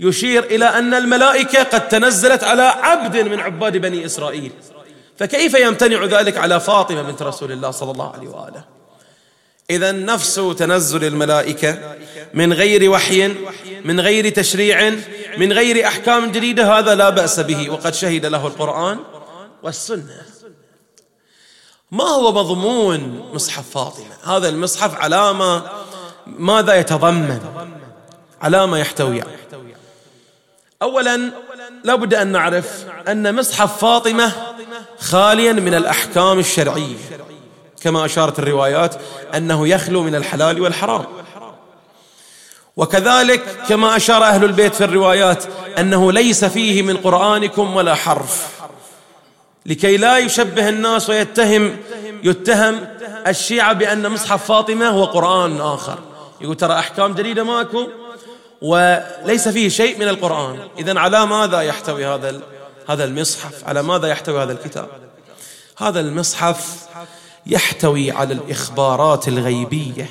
يشير 0.00 0.44
إلى 0.44 0.64
أن 0.64 0.94
الملائكة 0.94 1.62
قد 1.62 1.88
تنزلت 1.88 2.44
على 2.44 2.62
عبد 2.62 3.16
من 3.16 3.40
عباد 3.40 3.76
بني 3.76 4.06
إسرائيل. 4.06 4.52
فكيف 5.18 5.54
يمتنع 5.54 6.04
ذلك 6.04 6.36
على 6.36 6.60
فاطمة 6.60 7.02
بنت 7.02 7.22
رسول 7.22 7.52
الله 7.52 7.70
صلى 7.70 7.90
الله 7.90 8.12
عليه 8.12 8.28
وآله؟ 8.28 8.64
إذا 9.70 9.92
نفس 9.92 10.40
تنزل 10.58 11.04
الملائكة 11.04 11.96
من 12.34 12.52
غير 12.52 12.90
وحي 12.90 13.34
من 13.84 14.00
غير 14.00 14.28
تشريع 14.28 14.94
من 15.38 15.52
غير 15.52 15.86
أحكام 15.86 16.32
جديدة 16.32 16.78
هذا 16.78 16.94
لا 16.94 17.10
بأس 17.10 17.40
به 17.40 17.70
وقد 17.70 17.94
شهد 17.94 18.26
له 18.26 18.46
القرآن. 18.46 18.98
والسنة. 19.64 20.22
ما 21.90 22.04
هو 22.04 22.32
مضمون 22.32 23.30
مصحف 23.34 23.70
فاطمة؟ 23.70 24.36
هذا 24.36 24.48
المصحف 24.48 24.94
علامة 24.94 25.62
ماذا 26.26 26.74
يتضمن؟ 26.74 27.40
علامة 28.42 28.78
يحتوي. 28.78 29.22
أولا 30.82 31.30
لابد 31.84 32.14
أن 32.14 32.32
نعرف 32.32 32.84
أن 33.08 33.34
مصحف 33.34 33.78
فاطمة 33.78 34.32
خاليا 34.98 35.52
من 35.52 35.74
الأحكام 35.74 36.38
الشرعية. 36.38 36.96
كما 37.82 38.04
أشارت 38.04 38.38
الروايات 38.38 38.94
أنه 39.34 39.68
يخلو 39.68 40.02
من 40.02 40.14
الحلال 40.14 40.60
والحرام. 40.60 41.04
وكذلك 42.76 43.42
كما 43.68 43.96
أشار 43.96 44.24
أهل 44.24 44.44
البيت 44.44 44.74
في 44.74 44.84
الروايات 44.84 45.44
أنه 45.78 46.12
ليس 46.12 46.44
فيه 46.44 46.82
من 46.82 46.96
قرآنكم 46.96 47.76
ولا 47.76 47.94
حرف. 47.94 48.63
لكي 49.66 49.96
لا 49.96 50.18
يشبه 50.18 50.68
الناس 50.68 51.10
ويتهم 51.10 51.76
يتهم 52.24 52.86
الشيعة 53.26 53.72
بأن 53.72 54.08
مصحف 54.08 54.44
فاطمة 54.44 54.88
هو 54.88 55.04
قرآن 55.04 55.60
آخر. 55.60 55.98
يقول 56.40 56.56
ترى 56.56 56.78
أحكام 56.78 57.14
جديدة 57.14 57.44
ماكو؟ 57.44 57.88
وليس 58.62 59.48
فيه 59.48 59.68
شيء 59.68 59.98
من 59.98 60.08
القرآن. 60.08 60.58
إذا 60.78 60.98
على 60.98 61.26
ماذا 61.26 61.60
يحتوي 61.60 62.06
هذا 62.06 62.40
هذا 62.88 63.04
المصحف؟ 63.04 63.68
على 63.68 63.82
ماذا 63.82 64.08
يحتوي 64.08 64.42
هذا 64.42 64.52
الكتاب؟ 64.52 64.88
هذا 65.78 66.00
المصحف 66.00 66.88
يحتوي 67.46 68.10
على 68.10 68.34
الإخبارات 68.34 69.28
الغيبية 69.28 70.10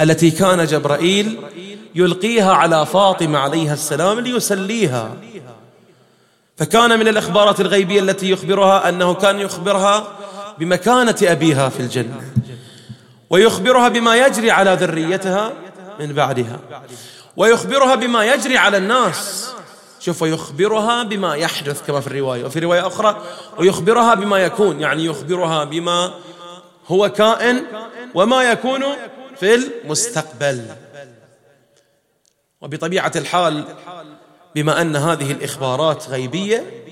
التي 0.00 0.30
كان 0.30 0.64
جبرائيل 0.64 1.38
يلقيها 1.94 2.52
على 2.52 2.86
فاطمة 2.86 3.38
عليها 3.38 3.74
السلام 3.74 4.20
ليسليها. 4.20 5.16
فكان 6.62 6.98
من 6.98 7.08
الإخبارات 7.08 7.60
الغيبية 7.60 8.00
التي 8.00 8.30
يخبرها 8.30 8.88
أنه 8.88 9.14
كان 9.14 9.40
يخبرها 9.40 10.08
بمكانة 10.58 11.16
أبيها 11.22 11.68
في 11.68 11.80
الجنة 11.80 12.20
ويخبرها 13.30 13.88
بما 13.88 14.16
يجري 14.16 14.50
على 14.50 14.74
ذريتها 14.74 15.52
من 16.00 16.12
بعدها 16.12 16.58
ويخبرها 17.36 17.94
بما 17.94 18.24
يجري 18.24 18.56
على 18.56 18.76
الناس 18.76 19.50
شوف 20.00 20.22
ويخبرها 20.22 21.02
بما 21.02 21.34
يحدث 21.34 21.86
كما 21.86 22.00
في 22.00 22.06
الرواية 22.06 22.44
وفي 22.44 22.58
رواية 22.58 22.86
أخرى 22.86 23.22
ويخبرها 23.58 24.14
بما 24.14 24.38
يكون 24.38 24.80
يعني 24.80 25.04
يخبرها 25.04 25.64
بما 25.64 26.14
هو 26.88 27.08
كائن 27.08 27.64
وما 28.14 28.42
يكون 28.42 28.82
في 29.36 29.54
المستقبل. 29.54 30.66
وبطبيعة 32.60 33.12
الحال 33.16 33.64
بما 34.54 34.80
أن 34.80 34.96
هذه 34.96 35.32
الإخبارات 35.32 36.08
غيبية 36.08 36.82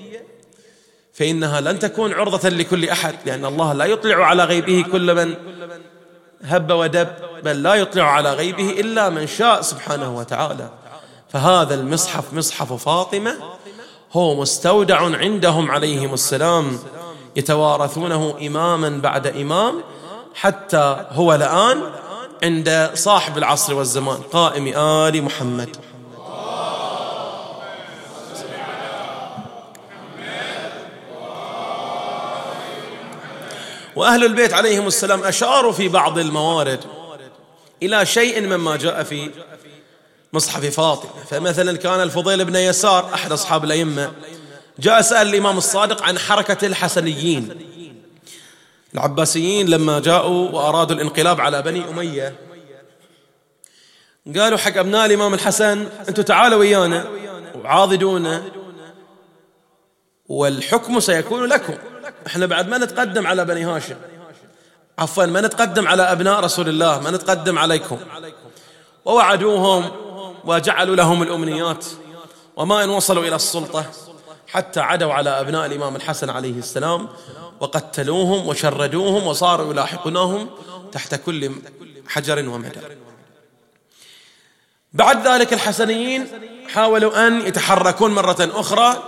فإنها 1.13 1.61
لن 1.61 1.79
تكون 1.79 2.13
عرضة 2.13 2.49
لكل 2.49 2.89
أحد 2.89 3.15
لأن 3.25 3.45
الله 3.45 3.73
لا 3.73 3.85
يطلع 3.85 4.25
على 4.25 4.43
غيبه 4.43 4.85
كل 4.91 5.15
من 5.15 5.35
هب 6.43 6.71
ودب 6.71 7.07
بل 7.43 7.63
لا 7.63 7.73
يطلع 7.73 8.03
على 8.03 8.33
غيبه 8.33 8.69
إلا 8.69 9.09
من 9.09 9.27
شاء 9.27 9.61
سبحانه 9.61 10.17
وتعالى. 10.17 10.69
فهذا 11.29 11.73
المصحف 11.73 12.33
مصحف 12.33 12.73
فاطمة 12.73 13.37
هو 14.13 14.41
مستودع 14.41 15.17
عندهم 15.17 15.71
عليهم 15.71 16.13
السلام 16.13 16.79
يتوارثونه 17.35 18.37
إماما 18.47 18.89
بعد 18.89 19.27
إمام 19.27 19.81
حتى 20.35 21.05
هو 21.11 21.35
الآن 21.35 21.81
عند 22.43 22.91
صاحب 22.93 23.37
العصر 23.37 23.73
والزمان 23.73 24.17
قائم 24.17 24.67
آل 24.77 25.23
محمد. 25.23 25.77
وأهل 33.95 34.23
البيت 34.23 34.53
عليهم 34.53 34.87
السلام 34.87 35.23
أشاروا 35.23 35.71
في 35.71 35.87
بعض 35.87 36.19
الموارد 36.19 36.79
إلى 37.83 38.05
شيء 38.05 38.41
مما 38.41 38.75
جاء 38.77 39.03
في 39.03 39.31
مصحف 40.33 40.65
فاطمة. 40.65 41.23
فمثلا 41.29 41.77
كان 41.77 42.01
الفضيل 42.01 42.45
بن 42.45 42.55
يسار 42.55 43.13
أحد 43.13 43.31
أصحاب 43.31 43.63
الأئمة 43.63 44.11
جاء 44.79 45.01
سأل 45.01 45.27
الإمام 45.27 45.57
الصادق 45.57 46.03
عن 46.03 46.19
حركة 46.19 46.67
الحسنيين. 46.67 47.67
العباسيين 48.93 49.69
لما 49.69 49.99
جاءوا 49.99 50.49
وأرادوا 50.49 50.95
الانقلاب 50.95 51.41
على 51.41 51.61
بني 51.61 51.89
أمية 51.89 52.35
قالوا 54.37 54.57
حق 54.57 54.77
أبناء 54.77 55.05
الإمام 55.05 55.33
الحسن 55.33 55.87
أنتم 56.09 56.23
تعالوا 56.23 56.59
ويانا 56.59 57.05
وعاضدونا 57.55 58.43
والحكم 60.27 60.99
سيكون 60.99 61.45
لكم. 61.45 61.73
إحنا 62.27 62.45
بعد 62.45 62.69
ما 62.69 62.77
نتقدم 62.77 63.27
على 63.27 63.45
بني 63.45 63.63
هاشم 63.63 63.95
عفوا 64.99 65.25
ما 65.25 65.41
نتقدم 65.41 65.87
على 65.87 66.03
أبناء 66.11 66.39
رسول 66.39 66.69
الله 66.69 66.99
ما 66.99 67.11
نتقدم 67.11 67.59
عليكم. 67.59 67.97
ووعدوهم 69.05 69.91
وجعلوا 70.43 70.95
لهم 70.95 71.23
الأمنيات 71.23 71.85
وما 72.55 72.83
إن 72.83 72.89
وصلوا 72.89 73.23
إلى 73.23 73.35
السلطة 73.35 73.85
حتى 74.47 74.79
عدوا 74.79 75.13
على 75.13 75.29
أبناء 75.29 75.65
الإمام 75.65 75.95
الحسن 75.95 76.29
عليه 76.29 76.59
السلام 76.59 77.09
وقتلوهم 77.59 78.47
وشردوهم 78.47 79.27
وصاروا 79.27 79.71
يلاحقونهم 79.73 80.49
تحت 80.91 81.15
كل 81.15 81.51
حجر 82.07 82.49
ومدار 82.49 82.95
بعد 84.93 85.27
ذلك 85.27 85.53
الحسنيين 85.53 86.27
حاولوا 86.73 87.27
أن 87.27 87.41
يتحركون 87.47 88.11
مرة 88.11 88.49
أخرى 88.53 89.03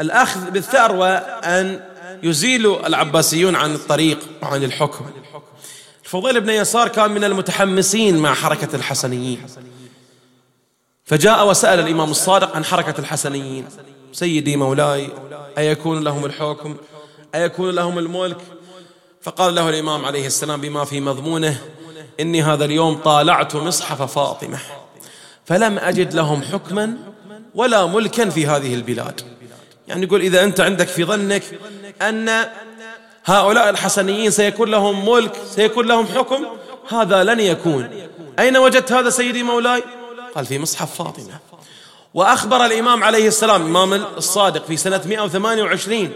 للأخذ 0.00 0.50
بالثأر 0.50 0.94
وأن 0.94 1.80
يزيلوا 2.22 2.86
العباسيون 2.86 3.56
عن 3.56 3.74
الطريق 3.74 4.18
وعن 4.42 4.64
الحكم. 4.64 5.04
الفضيل 6.04 6.40
بن 6.40 6.50
يسار 6.50 6.88
كان 6.88 7.10
من 7.10 7.24
المتحمسين 7.24 8.16
مع 8.18 8.34
حركة 8.34 8.76
الحسنيين. 8.76 9.46
فجاء 11.04 11.48
وسأل 11.48 11.80
الإمام 11.80 12.10
الصادق 12.10 12.56
عن 12.56 12.64
حركة 12.64 13.00
الحسنيين. 13.00 13.66
سيدي 14.12 14.56
مولاي 14.56 15.08
أيكون 15.58 16.04
لهم 16.04 16.24
الحكم؟ 16.24 16.76
أيكون 17.34 17.70
لهم 17.70 17.98
الملك؟ 17.98 18.38
فقال 19.22 19.54
له 19.54 19.68
الإمام 19.68 20.04
عليه 20.04 20.26
السلام 20.26 20.60
بما 20.60 20.84
في 20.84 21.00
مضمونه 21.00 21.60
إني 22.20 22.42
هذا 22.42 22.64
اليوم 22.64 22.94
طالعت 22.94 23.56
مصحف 23.56 24.02
فاطمة 24.02 24.58
فلم 25.44 25.78
أجد 25.78 26.14
لهم 26.14 26.42
حكما 26.42 26.96
ولا 27.54 27.86
ملكا 27.86 28.30
في 28.30 28.46
هذه 28.46 28.74
البلاد. 28.74 29.20
يعني 29.90 30.06
يقول 30.06 30.20
إذا 30.20 30.44
أنت 30.44 30.60
عندك 30.60 30.88
في 30.88 31.04
ظنك 31.04 31.42
أن 32.02 32.46
هؤلاء 33.24 33.70
الحسنيين 33.70 34.30
سيكون 34.30 34.70
لهم 34.70 35.08
ملك 35.08 35.32
سيكون 35.54 35.86
لهم 35.86 36.06
حكم 36.06 36.46
هذا 36.88 37.24
لن 37.24 37.40
يكون. 37.40 37.90
أين 38.38 38.56
وجدت 38.56 38.92
هذا 38.92 39.10
سيدي 39.10 39.42
مولاي؟ 39.42 39.82
قال 40.34 40.46
في 40.46 40.58
مصحف 40.58 40.94
فاطمة. 40.94 41.38
وأخبر 42.14 42.64
الإمام 42.66 43.04
عليه 43.04 43.28
السلام 43.28 43.62
الإمام 43.62 43.92
الصادق 43.92 44.66
في 44.66 44.76
سنة 44.76 45.00
128 45.06 46.12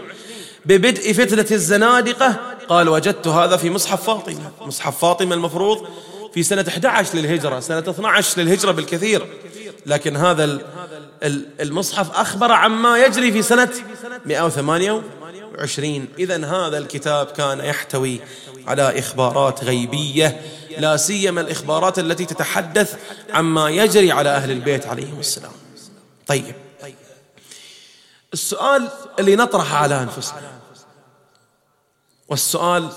ببدء 0.65 1.13
فتنة 1.13 1.47
الزنادقة 1.51 2.35
قال 2.69 2.89
وجدت 2.89 3.27
هذا 3.27 3.57
في 3.57 3.69
مصحف 3.69 4.03
فاطمة. 4.03 4.51
مصحف 4.61 4.99
فاطمة 4.99 5.35
المفروض 5.35 5.87
في 6.33 6.43
سنة 6.43 6.65
11 6.67 7.17
للهجرة 7.17 7.59
سنة 7.59 7.79
12 7.79 8.41
للهجرة 8.41 8.71
بالكثير. 8.71 9.27
لكن 9.85 10.15
هذا 10.15 10.59
المصحف 11.59 12.11
أخبر 12.11 12.51
عما 12.51 12.97
يجري 12.97 13.31
في 13.31 13.41
سنة 13.41 13.69
128 14.25 16.07
إذا 16.19 16.45
هذا 16.45 16.77
الكتاب 16.77 17.25
كان 17.25 17.59
يحتوي 17.59 18.19
على 18.67 18.99
إخبارات 18.99 19.63
غيبية 19.63 20.41
لا 20.77 20.97
سيما 20.97 21.41
الإخبارات 21.41 21.99
التي 21.99 22.25
تتحدث 22.25 22.97
عما 23.33 23.69
يجري 23.69 24.11
على 24.11 24.29
أهل 24.29 24.51
البيت 24.51 24.87
عليهم 24.87 25.19
السلام. 25.19 25.51
طيب 26.27 26.55
السؤال 28.33 28.89
اللي 29.19 29.35
نطرحه 29.35 29.77
على 29.77 30.01
أنفسنا 30.01 30.51
والسؤال 32.27 32.89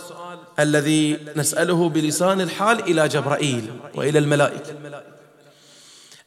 الذي 0.59 1.19
نسأله 1.37 1.89
بلسان 1.89 2.41
الحال 2.41 2.81
إلى 2.81 3.09
جبرائيل 3.09 3.71
وإلى 3.95 4.19
الملائكة. 4.19 4.75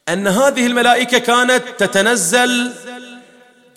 أن 0.08 0.26
هذه 0.26 0.66
الملائكة 0.66 1.18
كانت 1.18 1.62
تتنزل 1.78 2.72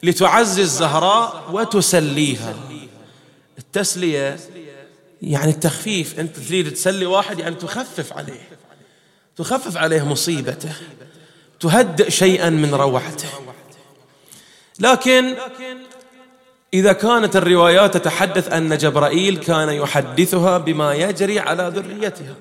لتعزي 0.03 0.61
الزهراء 0.61 1.43
وتسليها. 1.51 2.53
التسلية 3.57 4.37
يعني 5.21 5.51
التخفيف. 5.51 6.19
أنت 6.19 6.39
تريد 6.39 6.73
تسلي 6.73 7.05
واحد 7.05 7.39
يعني 7.39 7.55
تخفف 7.55 8.13
عليه. 8.13 8.49
تخفف 9.35 9.77
عليه 9.77 10.05
مصيبته. 10.05 10.73
تهدئ 11.59 12.09
شيئا 12.09 12.49
من 12.49 12.73
روعته 12.75 13.29
لكن 14.79 15.35
إذا 16.73 16.93
كانت 16.93 17.35
الروايات 17.35 17.97
تتحدث 17.97 18.53
أن 18.53 18.77
جبرائيل 18.77 19.37
كان 19.37 19.69
يحدثها 19.69 20.57
بما 20.57 20.93
يجري 20.93 21.39
على 21.39 21.73
ذريتها. 21.75 22.35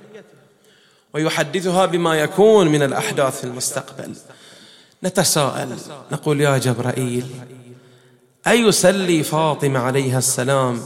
ويحدثها 1.15 1.87
بما 1.87 2.15
يكون 2.15 2.69
من 2.69 2.83
الأحداث 2.83 3.39
في 3.41 3.45
المستقبل. 3.45 4.17
نتساءل. 5.05 5.77
نقول 6.13 6.41
يا 6.41 6.59
جبرائيل 6.59 7.27
أيسلي 8.47 9.23
فاطمة 9.23 9.81
عليها 9.81 10.19
السلام 10.19 10.81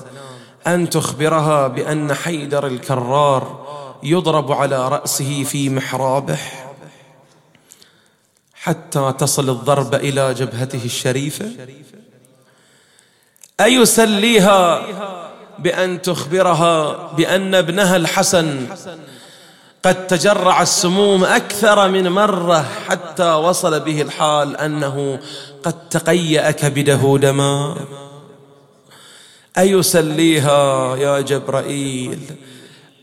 أن 0.66 0.90
تخبرها 0.90 1.68
بأن 1.68 2.14
حيدر 2.14 2.66
الكرار 2.66 3.68
يضرب 4.02 4.52
على 4.52 4.88
رأسه 4.88 5.44
في 5.44 5.70
محرابه 5.70 6.38
حتى 8.54 9.14
تصل 9.18 9.50
الضرب 9.50 9.94
إلى 9.94 10.34
جبهته 10.34 10.84
الشريفة؟ 10.84 11.50
أيسليها 13.60 14.86
بأن 15.58 16.02
تخبرها 16.02 17.06
بأن 17.12 17.54
ابنها 17.54 17.96
الحسن 17.96 18.66
قد 19.84 20.06
تجرع 20.06 20.62
السموم 20.62 21.24
أكثر 21.24 21.88
من 21.88 22.08
مرة 22.08 22.66
حتى 22.88 23.32
وصل 23.32 23.80
به 23.80 24.02
الحال 24.02 24.56
أنه 24.56 25.18
قد 25.62 25.88
تقيأ 25.88 26.50
كبده 26.50 27.18
دما 27.22 27.76
أيسليها 29.58 30.96
يا 30.96 31.20
جبرائيل 31.20 32.18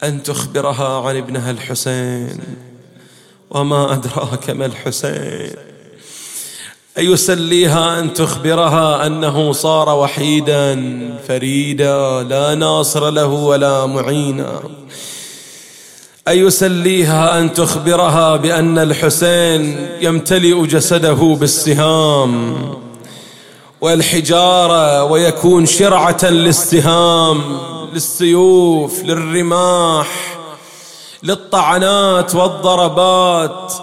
أن 0.04 0.24
تخبرها 0.24 1.08
عن 1.08 1.18
ابنها 1.18 1.52
الحسين 1.52 2.40
وما 3.50 3.94
أدراك 3.94 4.50
ما 4.50 4.66
الحسين. 4.66 5.56
أيسليها 6.98 8.00
أن 8.00 8.14
تخبرها 8.14 9.06
أنه 9.06 9.52
صار 9.52 9.90
وحيدا 9.90 10.76
فريدا 11.28 12.24
لا 12.24 12.56
ناصر 12.56 13.10
له 13.10 13.28
ولا 13.28 13.86
معينا. 13.86 14.62
أيسليها 16.28 17.40
أن 17.40 17.54
تخبرها 17.54 18.36
بأن 18.36 18.78
الحسين 18.78 19.90
يمتلئ 20.02 20.66
جسده 20.66 21.38
بالسهام 21.40 22.56
والحجارة 23.82 25.04
ويكون 25.04 25.66
شرعة 25.66 26.26
للسهام 26.26 27.60
للسيوف 27.94 29.04
للرماح 29.04 30.38
للطعنات 31.24 32.36
والضربات. 32.36 33.74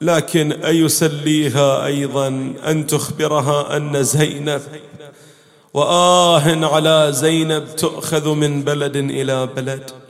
لكن 0.00 0.52
أيسليها 0.52 1.86
أيضا 1.86 2.28
أن 2.66 2.86
تخبرها 2.86 3.76
أن 3.76 4.02
زينب 4.02 4.62
وآه 5.74 6.66
على 6.66 7.08
زينب 7.10 7.76
تؤخذ 7.76 8.28
من 8.28 8.62
بلد 8.62 8.96
إلى 8.96 9.46
بلد. 9.56 10.01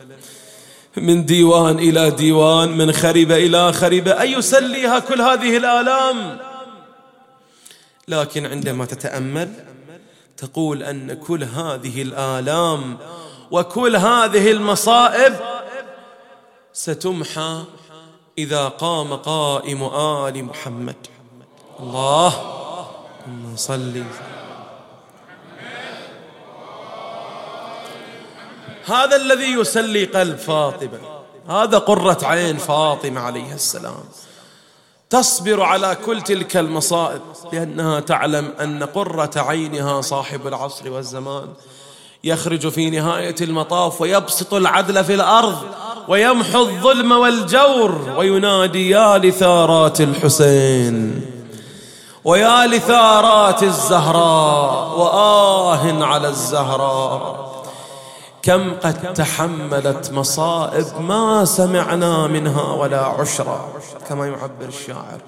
من 0.96 1.24
ديوان 1.24 1.78
إلى 1.78 2.10
ديوان 2.10 2.68
من 2.78 2.92
خربة 2.92 3.36
إلى 3.36 3.72
خربة 3.72 4.20
أيسليها 4.20 4.98
كل 4.98 5.20
هذه 5.20 5.56
الآلام؟ 5.56 6.38
لكن 8.08 8.46
عندما 8.46 8.84
تتأمل 8.84 9.50
تقول 10.36 10.82
أن 10.82 11.14
كل 11.14 11.44
هذه 11.44 12.02
الآلام 12.02 12.98
وكل 13.50 13.96
هذه 13.96 14.50
المصائب 14.50 15.36
ستمحى 16.72 17.62
إذا 18.38 18.68
قام 18.68 19.14
قائم 19.14 19.84
آل 19.84 20.44
محمد. 20.44 20.96
الله 21.80 22.32
صلي 23.56 24.04
هذا 28.86 29.16
الذي 29.16 29.52
يسلي 29.52 30.04
قلب 30.04 30.36
فاطمة. 30.36 30.98
هذا 31.48 31.78
قرة 31.78 32.18
عين 32.22 32.56
فاطمة 32.56 33.20
عليه 33.20 33.54
السلام. 33.54 34.04
تصبر 35.10 35.62
على 35.62 35.96
كل 36.06 36.22
تلك 36.22 36.56
المصائب 36.56 37.20
لأنها 37.52 38.00
تعلم 38.00 38.52
أن 38.60 38.82
قرة 38.82 39.30
عينها 39.36 40.00
صاحب 40.00 40.46
العصر 40.46 40.90
والزمان. 40.90 41.48
يخرج 42.24 42.68
في 42.68 42.90
نهاية 42.90 43.34
المطاف 43.40 44.00
ويبسط 44.00 44.54
العدل 44.54 45.04
في 45.04 45.14
الأرض 45.14 45.58
ويمحو 46.08 46.62
الظلم 46.62 47.12
والجور 47.12 48.14
وينادي 48.16 48.90
يا 48.90 49.18
لثارات 49.18 50.00
الحسين 50.00 51.26
ويا 52.24 52.66
لثارات 52.66 53.62
الزهراء 53.62 54.98
وآه 54.98 56.04
على 56.04 56.28
الزهراء. 56.28 57.51
كم 58.42 58.74
قد 58.74 59.14
تحملت 59.14 60.12
مصائب 60.12 60.86
ما 61.00 61.44
سمعنا 61.44 62.26
منها 62.26 62.72
ولا 62.72 63.00
عشرة 63.00 63.72
كما 64.08 64.26
يعبر 64.26 64.68
الشاعر. 64.68 65.20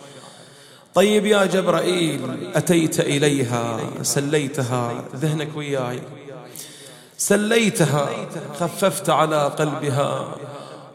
طيب 0.94 1.26
يا 1.26 1.46
جبرائيل 1.46 2.50
أتيت 2.54 3.00
إليها 3.00 3.80
سليتها 4.02 5.04
ذهنك 5.16 5.56
وياي. 5.56 6.02
سليتها 7.18 8.08
خففت 8.60 9.10
على 9.10 9.46
قلبها 9.58 10.34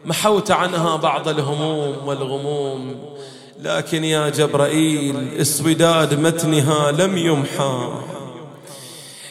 محوت 0.04 0.50
عنها 0.50 0.96
بعض 0.96 1.28
الهموم 1.28 2.08
والغموم. 2.08 2.94
لكن 3.60 4.04
يا 4.04 4.28
جبرائيل 4.28 5.28
اسوداد 5.40 6.20
متنها 6.20 6.92
لم 6.92 7.18
يمحى. 7.18 7.88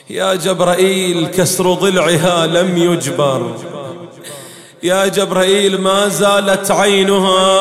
يا 0.10 0.36
جبرائيل 0.36 1.28
كسر 1.28 1.74
ضلعها 1.74 2.48
لم 2.48 2.78
يجبر. 2.78 3.52
يا 4.84 5.08
جبرائيل 5.08 5.82
ما 5.82 6.08
زالت 6.08 6.72
عينها 6.72 7.52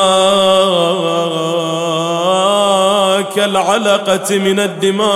كالعلقة 3.21 4.37
من 4.37 4.59
الدماء. 4.59 5.09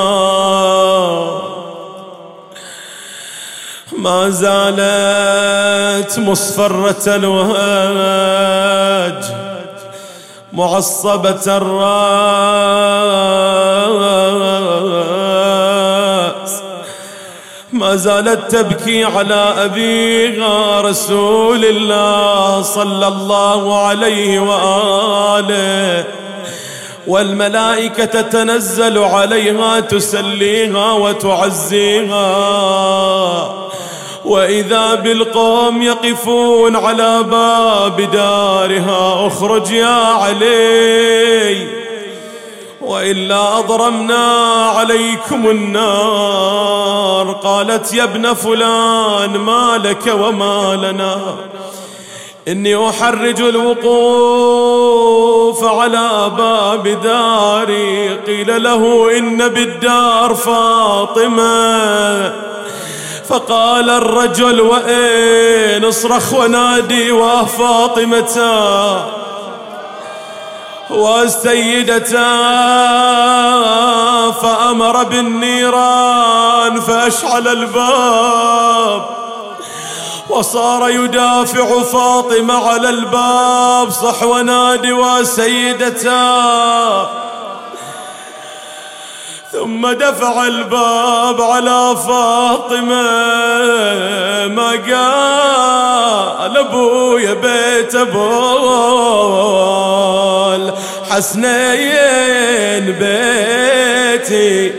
ما 3.98 4.30
زالت 4.30 6.20
مصفرة 6.20 7.16
الوهج 7.16 8.44
معصبة 10.54 11.58
الراس 11.58 12.94
ما 17.94 17.98
زالت 18.00 18.56
تبكي 18.56 19.04
على 19.04 19.54
أبيها 19.58 20.82
رسول 20.82 21.66
الله 21.66 22.62
صلى 22.62 23.08
الله 23.08 23.88
عليه 23.88 24.40
وآله. 24.40 26.06
والملائكة 27.08 28.06
تتنزل 28.06 28.98
عليها 28.98 29.80
تسليها 29.80 30.92
وتعزيها. 30.92 32.24
وإذا 34.26 34.96
بالقوم 34.96 35.82
يقفون 35.82 36.76
على 36.76 37.24
باب 37.24 38.02
دارها 38.12 39.28
أخرج 39.28 39.72
يا 39.72 39.96
علي. 39.96 41.83
وإلا 42.94 43.60
أضرمنا 43.60 44.26
عليكم 44.76 45.50
النار. 45.50 47.32
قالت 47.44 47.94
يا 47.94 48.04
ابن 48.04 48.34
فلان 48.34 49.38
ما 49.38 49.82
لك 49.84 50.14
وما 50.20 50.76
لنا. 50.76 51.36
إني 52.48 52.90
أحرج 52.90 53.42
الوقوف 53.42 54.44
على 55.64 56.32
باب 56.38 56.88
داري. 56.88 58.16
قيل 58.16 58.64
له 58.64 59.18
إن 59.18 59.48
بالدار 59.48 60.36
فاطمة. 60.36 61.74
فقال 63.30 63.90
الرجل 63.90 64.62
وين 64.62 65.86
اصرخ 65.86 66.34
ونادي 66.34 67.12
وفاطمة 67.12 68.40
والسيدة 70.94 72.14
فأمر 74.32 75.04
بالنيران 75.04 76.82
فأشعل 76.82 77.48
الباب 77.48 79.06
وصار 80.30 80.90
يدافع 80.90 81.84
فاطمة 81.84 82.68
على 82.70 82.90
الباب 82.90 83.90
صح 83.90 84.24
ونادي 84.24 84.94
وسيدتا 84.94 86.24
ثم 89.52 89.88
دفع 89.92 90.48
الباب 90.48 91.42
على 91.42 91.96
فاطمة. 92.08 93.04
ما 94.48 94.70
قال 94.72 96.58
أبويا 96.58 97.34
بيت 97.34 97.96
ابو 100.70 100.78
حسنين 101.10 102.86
بيتي 103.00 104.72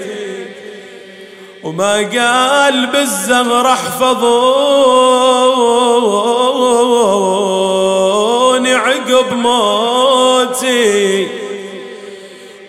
وما 1.62 1.94
قال 1.94 2.87
بالزغر 2.87 3.66
احفظوني 3.73 4.35
عقب 8.75 9.33
موتي 9.33 11.29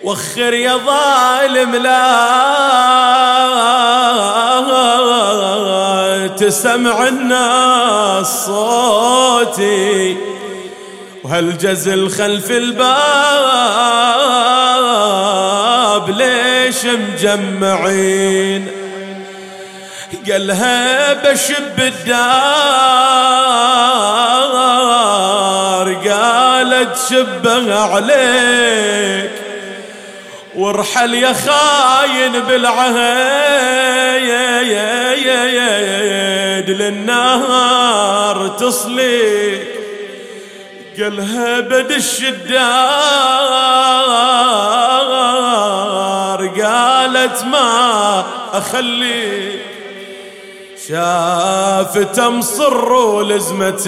وخر 0.04 0.54
يا 0.54 0.76
ظالم 0.86 1.74
لا 1.76 2.36
تسمع 6.36 7.08
الناس 7.08 8.46
صوتي. 8.46 10.16
وهالجزل 11.26 12.10
خلف 12.10 12.50
الباب 12.50 12.86
ليش 16.10 16.84
مجمعين؟ 16.84 18.68
قالها 20.30 21.12
بشب 21.12 21.78
الدار 21.78 22.34
قالت 26.08 26.98
شبه 27.10 27.74
عليك. 27.74 29.30
وارحل 30.56 31.14
يا 31.14 31.32
خاين 31.32 32.32
بالعهد 32.48 33.06
للنار 36.70 38.48
تصلي 38.48 39.75
قالها 41.00 41.60
بدش 41.60 42.22
الدار 42.22 42.56
قالت 46.62 47.44
ما 47.44 48.24
اخليك 48.52 49.60
شافت 50.88 52.20
مصر 52.20 52.92
ولزمة 52.92 53.82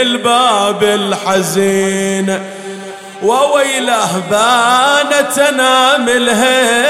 الباب 0.00 0.82
الحزين 0.82 2.40
وويله 3.22 4.22
بانت 4.30 5.38
اناملها 5.38 6.86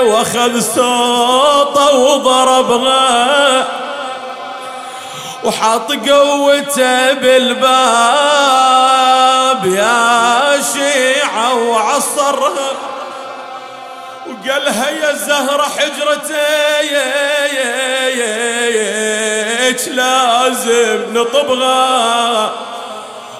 وأخذ 0.00 0.60
صوته 0.60 1.96
وضربها. 1.98 3.75
وحط 5.46 5.92
قوته 5.92 7.12
بالباب 7.12 7.66
يا 9.66 10.62
شيعة 10.74 11.54
وعصرها. 11.54 12.72
وقالها 14.26 14.90
يا 14.90 15.12
زهرة 15.12 15.62
حجرتي 15.62 16.36
لازم 19.90 21.00
نطبغها 21.14 22.52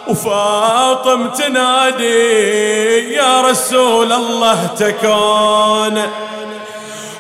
وفاطم 0.07 1.31
تنادي 1.31 3.13
يا 3.15 3.41
رسول 3.41 4.13
الله 4.13 4.67
تكون. 4.79 6.11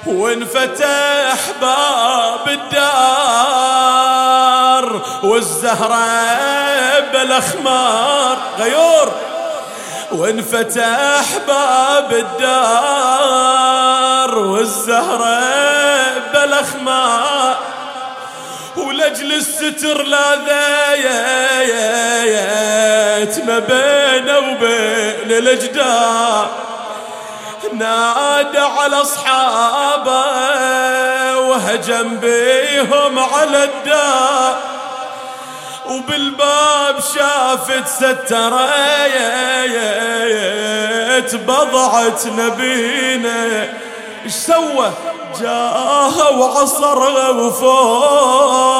وانفتح 0.06 1.38
باب 1.60 2.48
الدار. 2.48 4.15
والزهرة 5.22 6.06
بالأخمار. 7.12 8.36
غيور 8.58 9.12
وانفتح 10.12 11.38
باب 11.48 12.12
الدار 12.12 13.58
والزهرة 14.38 15.40
بالأخمار. 16.32 17.56
ولجل 18.76 19.32
الستر 19.32 20.02
لا 20.02 20.34
ذايت 20.96 21.74
ما 23.44 23.58
بينه 23.58 24.38
وبين 24.38 25.30
الجدار 25.30 26.50
نادى 27.72 28.58
على 28.58 28.96
أصحابه 29.02 30.26
وهجم 31.38 32.16
بيهم 32.16 33.18
على 33.18 33.64
الدار. 33.64 34.75
وبالباب 35.90 37.00
شافت 37.14 37.88
سترة 37.88 38.66
بضعت 41.34 42.26
نبينا 42.26 43.68
إيش 44.24 44.32
سوى؟ 44.32 44.92
جاها 45.40 46.28
وعصرها 46.28 47.28
وفوق 47.28 48.76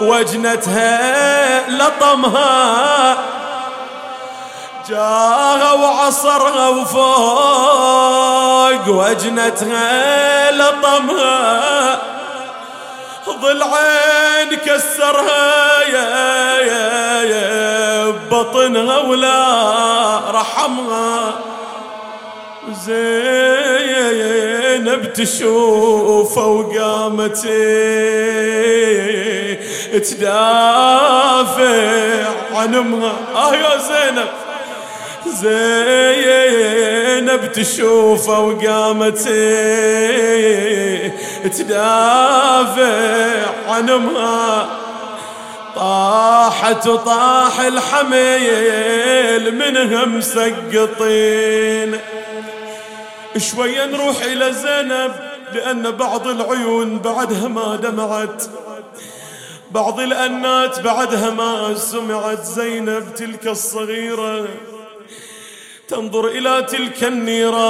وجنتها 0.00 1.70
لطمها. 1.70 3.16
جاها 4.88 5.72
وعصرها 5.72 6.68
وفوق 6.68 8.08
وجنتها 8.88 10.50
لطمها. 10.50 12.19
ضلعين 13.42 14.50
كسرها 14.66 15.82
يا 15.92 16.60
يا 16.60 17.22
يا 17.22 18.10
بطنها 18.30 18.98
ولا 18.98 19.40
رحمها. 20.30 21.34
زينب 23.80 25.12
تشوفه 25.12 26.46
وقامت 26.46 27.36
تدافع 30.10 31.70
عن 32.54 32.74
أمها. 32.74 33.12
آه 33.34 33.54
يا 33.54 33.76
زينب. 33.78 34.28
زينب 35.40 37.52
تشوفه 37.52 38.40
وقامت 38.40 39.28
تدافع 41.46 42.90
عن 43.68 43.90
امها 43.90 44.68
طاحت 45.76 46.86
وطاح 46.86 47.60
الحميل 47.60 49.54
منها 49.54 50.04
مسقطين 50.04 51.98
شوية 53.36 53.84
نروح 53.86 54.22
إلى 54.22 54.52
زينب 54.52 55.12
لأن 55.52 55.90
بعض 55.90 56.26
العيون 56.26 56.98
بعدها 56.98 57.48
ما 57.48 57.76
دمعت. 57.76 58.44
بعض 59.70 60.00
الأنات 60.00 60.80
بعدها 60.80 61.30
ما 61.30 61.74
سمعت. 61.74 62.44
زينب 62.44 63.14
تلك 63.14 63.46
الصغيرة 63.46 64.48
تنظر 65.90 66.26
إلى 66.26 66.62
تلك 66.62 67.04
النيران. 67.04 67.60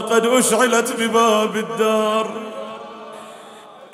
قد 0.00 0.26
أشعلت 0.26 0.92
بباب 1.00 1.56
الدار. 1.56 2.30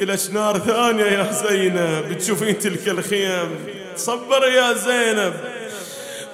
إلى 0.01 0.18
نار 0.33 0.59
ثانية 0.59 1.05
يا 1.05 1.33
زينب 1.33 2.18
تشوفين 2.18 2.59
تلك 2.59 2.89
الخيام 2.89 3.51
صبر 3.97 4.45
يا 4.45 4.72
زينب 4.72 5.35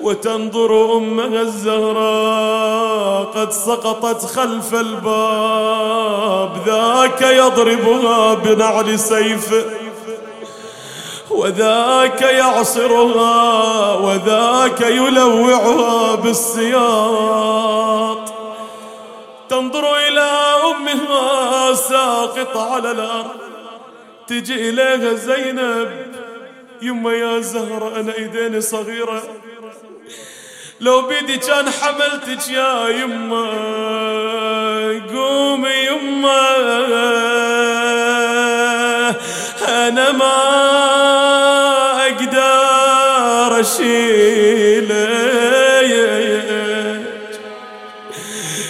وتنظر 0.01 0.97
أمها 0.97 1.43
الزهراء. 1.43 3.25
قد 3.25 3.53
سقطت 3.53 4.25
خلف 4.25 4.75
الباب 4.75 6.57
ذاك 6.67 7.23
يضربها 7.23 8.35
بنعل 8.35 8.99
سيفه 8.99 9.65
وذاك 11.31 12.23
يعصرها 12.23 13.95
وذاك 13.95 14.81
يلوعها 14.81 16.15
بالسياط. 16.15 17.51
تنظر 19.49 19.97
إلى 19.97 20.31
أمها 20.71 21.75
ساقطة 21.75 22.75
على 22.75 22.91
الأرض. 22.91 23.41
تجي 24.27 24.71
إليها 24.71 25.15
زينب. 25.15 26.07
يما 26.83 27.13
يا 27.13 27.41
زهرة 27.41 28.01
أنا 28.01 28.15
إيديني 28.19 28.61
صغيرة. 28.61 29.23
لو 30.81 31.03
بيدي 31.03 31.37
كان 31.37 31.71
حملتك 31.71 32.49
يا 32.49 32.89
يما. 32.89 33.51
قومي 35.15 35.71
يما. 35.71 37.60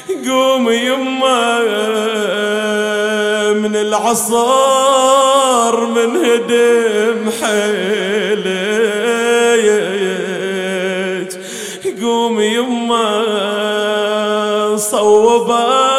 قومي 0.08 0.76
يما 0.76 1.60
من 3.52 3.76
العصار 3.76 5.06
من 5.86 6.16
هدم 6.24 7.30
حيلك 7.42 8.90
قومي 12.02 12.46
يما 12.46 13.10
صوبا 14.76 15.90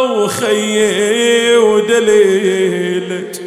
وخيي 0.00 1.56
ودليلك 1.56 3.42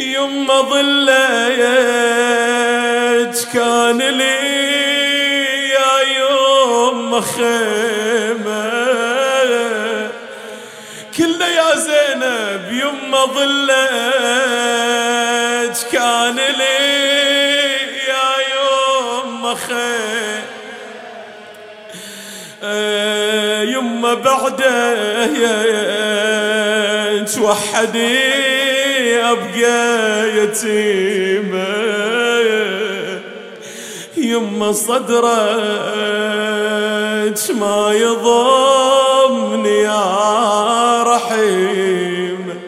يما 0.00 0.60
ظليت 0.60 1.90
كان 3.54 3.98
لي 3.98 4.89
يوم 7.20 7.28
خيمة 7.28 8.70
كله 11.16 11.46
يا 11.48 11.76
زينب 11.76 12.72
يما 12.72 13.24
ظليت 13.24 13.78
كان 15.92 16.36
لي 16.36 16.80
يا 18.08 18.30
يوم 18.54 19.54
خيمة 19.54 20.00
يما 23.62 24.14
بعده 24.14 24.96
توحدي 27.24 28.40
أبقى 29.22 30.28
يتيمة. 30.38 32.19
يما 34.30 34.72
صدرك 34.72 36.30
ما 37.50 37.92
يضمني 37.92 39.78
يا 39.78 41.02
رحيم. 41.02 42.60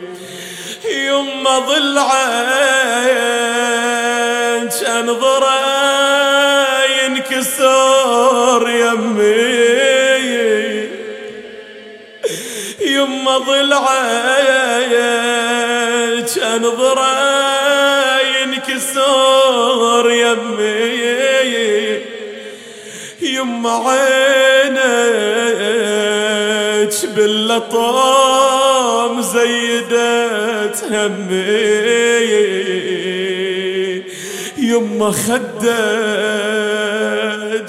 يما 0.90 1.58
ضلعك 1.58 2.82
انظره 4.86 5.62
ينكسر 7.02 8.62
يمي. 8.68 9.82
يما 12.86 13.38
ضلعك 13.38 14.72
انظره 16.38 17.32
ينكسر 18.40 20.06
يمي. 20.10 20.91
يما 23.42 23.74
عينك 23.88 25.22
باللطام 27.16 28.42
زيدت 29.22 30.84
همي. 30.90 32.22
يما 34.58 35.10
خدك 35.10 35.62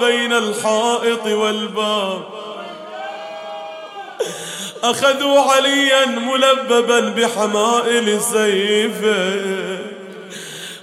بين 0.00 0.32
الحائط 0.32 1.26
والباب. 1.26 2.35
أخذوا 4.90 5.40
عليا 5.40 6.06
ملببا 6.06 7.00
بحمائل 7.00 8.20
سيفه 8.22 9.78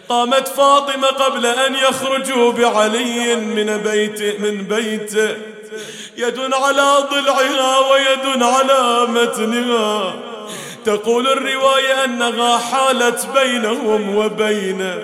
قامت 0.09 0.47
فاطمة 0.47 1.07
قبل 1.07 1.45
أن 1.45 1.75
يخرجوا 1.75 2.51
بعلي 2.51 3.35
من 3.35 3.77
بيت 3.77 4.39
من 4.41 4.63
بيته 4.63 5.35
يد 6.17 6.39
على 6.53 6.95
ضلعها 7.11 7.79
ويد 7.91 8.43
على 8.43 9.07
متنها. 9.07 10.13
تقول 10.85 11.27
الرواية 11.27 12.03
أنها 12.03 12.57
حالت 12.57 13.27
بينهم 13.35 14.15
وبينه 14.15 14.99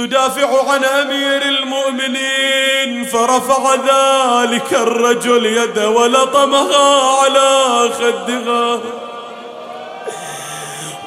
تدافع 0.00 0.70
عن 0.70 0.84
أمير 0.84 1.42
المؤمنين 1.42 3.04
فرفع 3.04 3.74
ذلك 3.74 4.72
الرجل 4.72 5.46
يده 5.46 5.90
ولطمها 5.90 7.00
على 7.20 7.90
خدها. 7.90 8.80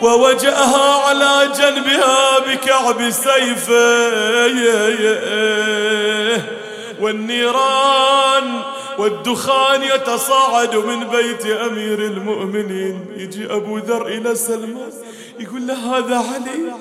ووجأها 0.02 1.08
على 1.08 1.50
جنبها 1.58 2.40
بكعب 2.40 3.10
سيفه 3.10 4.14
والنيران 7.02 8.62
والدخان 8.98 9.84
يتصاعد 9.84 10.76
من 10.76 11.04
بيت 11.04 11.46
أمير 11.46 12.00
المؤمنين. 12.00 13.06
يجي 13.18 13.46
أبو 13.46 13.78
ذر 13.78 14.08
إلى 14.08 14.36
سلمان 14.36 14.92
يقول 15.40 15.68
له 15.68 15.98
هذا 15.98 16.16
علي؟ 16.16 16.74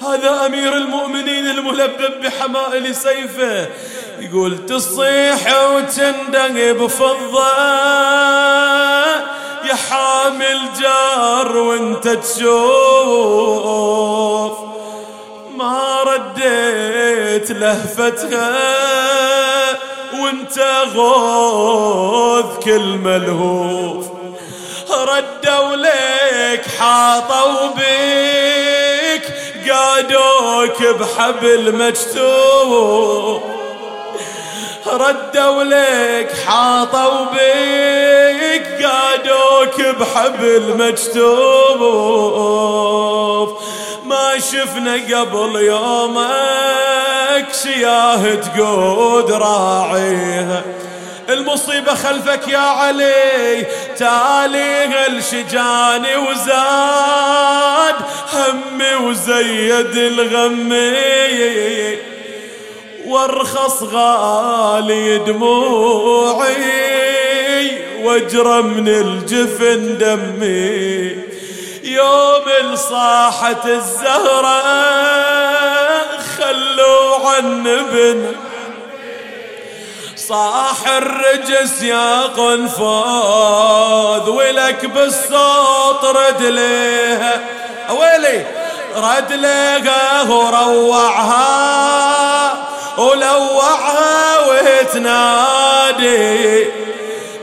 هذا 0.00 0.46
أمير 0.46 0.72
المؤمنين 0.72 1.50
الملبب 1.50 2.20
بحمائل 2.22 2.94
سيفه. 2.94 3.66
يقول 4.18 4.66
تصيح 4.66 5.62
وتندق 5.62 6.72
بفضة. 6.72 7.48
يا 9.64 9.74
حامل 9.90 10.60
جار 10.80 11.56
وانت 11.56 12.08
تشوف. 12.08 12.46
ما 15.56 16.02
رديت 16.02 17.50
لهفتها 17.50 18.58
وانت 20.22 20.58
غوث 20.94 22.64
كل 22.64 22.80
ملهوف. 22.80 24.06
ردوا 24.90 25.76
لك 25.76 26.66
حاطوا 26.78 27.66
بك 27.66 28.65
قادوك 29.70 30.82
بحبل 30.82 31.74
مجتوب 31.74 33.42
ردوا 34.86 35.62
لك 35.64 36.32
حاطوا 36.46 37.24
بك 37.24 38.84
قادوك 38.84 39.80
بحبل 39.80 40.76
مجتوب 41.76 43.58
ما 44.04 44.38
شفنا 44.38 44.94
قبل 44.94 45.56
يومك 45.56 47.46
سياه 47.52 48.34
تقود 48.34 49.32
راعيها 49.32 50.62
المصيبة 51.28 51.94
خلفك 51.94 52.48
يا 52.48 52.58
علي. 52.58 53.66
تالي 53.98 55.06
الشجاني 55.06 56.16
وزاد 56.16 57.94
همي 58.32 58.94
وزيد 58.94 59.96
الغمي 59.96 60.96
وارخص 63.06 63.82
غالي 63.82 65.18
دموعي 65.18 66.56
واجرى 68.02 68.62
من 68.62 68.88
الجفن 68.88 69.98
دمي. 69.98 71.26
يوم 71.84 72.44
الصاحة 72.60 73.64
الزهرة 73.66 74.62
خلوا 76.38 77.28
عن 77.28 77.64
بن 77.64 78.34
صاح 80.28 80.88
الرجس 80.88 81.82
يا 81.82 82.22
قنفاذ 82.22 82.84
ولك 84.30 84.86
بالصوت 84.86 86.04
رد 86.04 86.42
ليها 86.42 87.40
ويلي 87.90 88.46
رد 88.96 89.32
ليها 89.32 90.22
وروعها 90.22 91.46
ولوعها 92.98 94.38
وتنادي. 94.48 95.86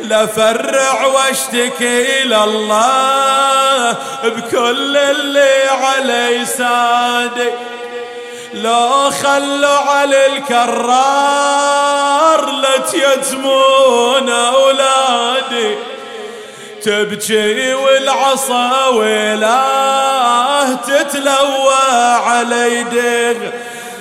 لفرع 0.02 1.06
واشتكي 1.06 2.24
إلى 2.24 2.44
الله 2.44 3.96
بكل 4.24 4.98
اللي 4.98 5.64
علي 5.70 6.46
سادي. 6.46 7.52
لو 8.54 9.10
خلوا 9.24 9.78
على 9.78 10.26
الكرار 10.26 11.84
لتيتمون 12.50 14.30
أولادي. 14.30 15.76
تبكي 16.84 17.74
والعصا 17.74 18.88
ويلاه 18.88 20.74
تتلوى 20.74 21.74
على 22.26 22.80
يديه 22.80 23.54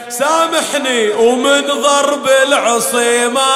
سامحني 0.09 1.11
ومن 1.11 1.61
ضرب 1.61 2.29
العصي 2.49 3.29
ما 3.29 3.55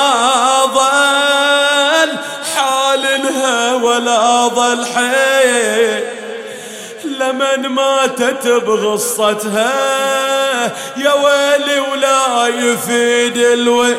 ظل 0.65 2.19
حال 2.57 3.03
لها 3.25 3.75
ولا 3.75 4.49
ظل 4.49 4.87
حي 4.87 6.01
لمن 7.05 7.69
ماتت 7.69 8.49
بغصتها 8.49 10.26
يا 10.97 11.13
ويلي 11.13 11.81
ولا 11.81 12.47
يفيد 12.47 13.37
الوي. 13.37 13.97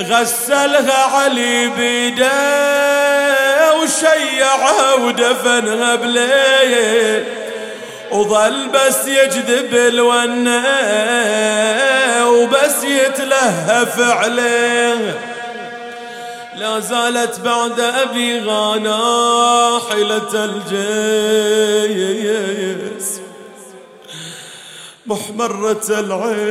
غسلها 0.00 1.16
علي 1.16 1.68
بيده 1.68 2.32
وشيعها 3.74 4.94
ودفنها 4.94 5.94
بليل. 5.94 7.24
وظل 8.10 8.68
بس 8.68 9.06
يجذب 9.06 9.74
الونة 9.74 10.64
وبس 12.28 12.84
يتلهف 12.84 14.00
عليه. 14.00 15.18
لا 16.56 16.80
زالت 16.80 17.40
بعد 17.40 17.80
أبي 17.80 18.40
غانا 18.40 19.80
حيلة 19.90 20.44
الجيس 21.84 23.23
محمرة 25.06 25.84
العين 25.88 26.44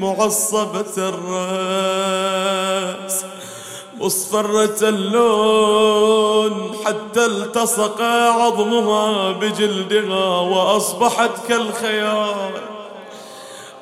معصبة 0.00 0.94
الرأس. 0.98 2.36
مصفرة 4.00 4.88
اللون 4.88 6.76
حتى 6.84 7.26
التصق 7.26 8.02
عظمها 8.02 9.32
بجلدها 9.32 10.40
وأصبحت 10.40 11.30
كالخيال 11.48 12.52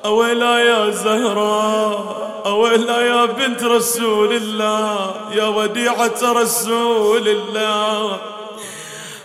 أويلا 0.05 0.59
يا 0.59 0.91
زهراء 0.91 2.43
أويلا 2.47 3.01
يا 3.01 3.25
بنت 3.25 3.63
رسول 3.63 4.33
الله 4.33 5.15
يا 5.33 5.47
وديعة 5.47 6.23
رسول 6.23 7.29
الله. 7.29 8.34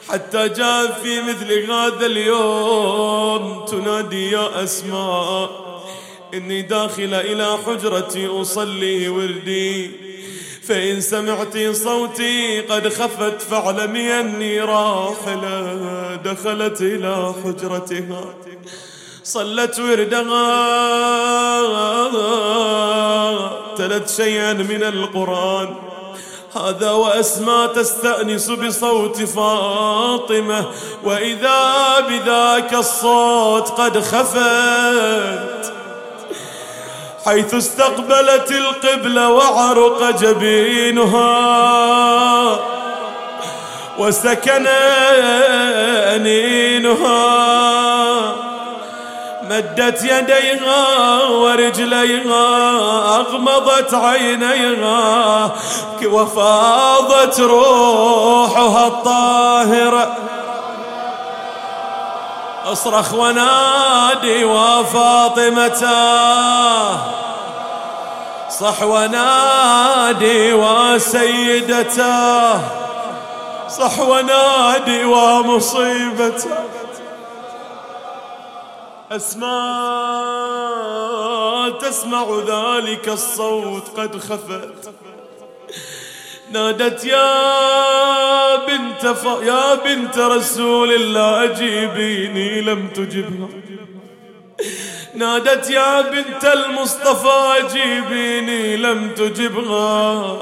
حتى 0.10 0.50
جاء 0.50 1.00
في 1.04 1.22
مثل 1.22 1.72
هذا 1.72 2.06
اليوم. 2.06 3.66
تنادي 3.66 4.32
يا 4.32 4.64
أسماء 4.64 5.50
إني 6.34 6.62
داخلة 6.62 7.22
إلى 7.22 7.58
حجرتي 7.66 8.28
أصلي 8.28 9.10
وردي. 9.10 9.92
فإن 10.68 11.02
سمعت 11.02 11.58
صوتي 11.72 12.62
قد 12.62 12.88
خفت 12.88 13.42
فاعلمي 13.42 14.20
أني 14.20 14.62
راحلة 14.62 16.16
دخلت 16.26 16.82
إلى 16.82 17.34
حجرتها. 17.44 18.34
صلت 19.24 19.80
وردها. 19.80 20.50
تلت 23.76 24.10
شيئا 24.10 24.54
من 24.54 24.84
القرآن. 24.84 25.89
هذا 26.56 26.92
وأسماء 26.92 27.68
تستأنس 27.68 28.50
بصوت 28.50 29.18
فاطمة 29.22 30.66
وإذا 31.04 32.00
بذاك 32.00 32.74
الصوت 32.74 33.70
قد 33.70 34.00
خفت. 34.00 35.74
حيث 37.26 37.54
استقبلت 37.54 38.52
القبلة 38.52 39.30
وعرق 39.30 40.10
جبينها 40.22 41.30
وسكن 43.98 44.68
أنينها. 46.16 47.50
مدت 49.50 50.04
يديها 50.04 51.24
ورجليها 51.24 52.46
أغمضت 53.16 53.94
عينيها 53.94 55.52
وفاضت 56.06 57.40
روحها 57.40 58.88
الطاهرة 58.88 60.18
أصرخ 62.72 63.14
ونادي 63.14 64.46
وفاطمة. 64.46 65.86
صح 68.50 68.84
ونادي 68.84 70.54
وسيدته. 70.54 72.00
صح 73.70 74.00
ونادي 74.00 75.06
ومصيبته. 75.06 76.50
أسماء 79.12 79.50
تسمع 81.72 82.26
ذلك 82.48 83.10
الصوت 83.10 84.00
قد 84.00 84.18
خفت. 84.18 84.92
نادت 86.52 87.06
يا 87.06 88.56
بنت 88.56 89.08
ف... 89.08 89.26
يا 89.44 89.76
بنت 89.76 90.18
رسول 90.18 90.92
الله 90.92 91.44
أجيبيني 91.44 92.62
لم 92.62 92.88
تجبها. 92.88 93.50
نادت 95.16 95.70
يا 95.70 96.02
بنت 96.02 96.46
المصطفى 96.46 97.54
أجيبيني 97.60 98.78
لم 98.78 99.10
تجبها. 99.10 100.38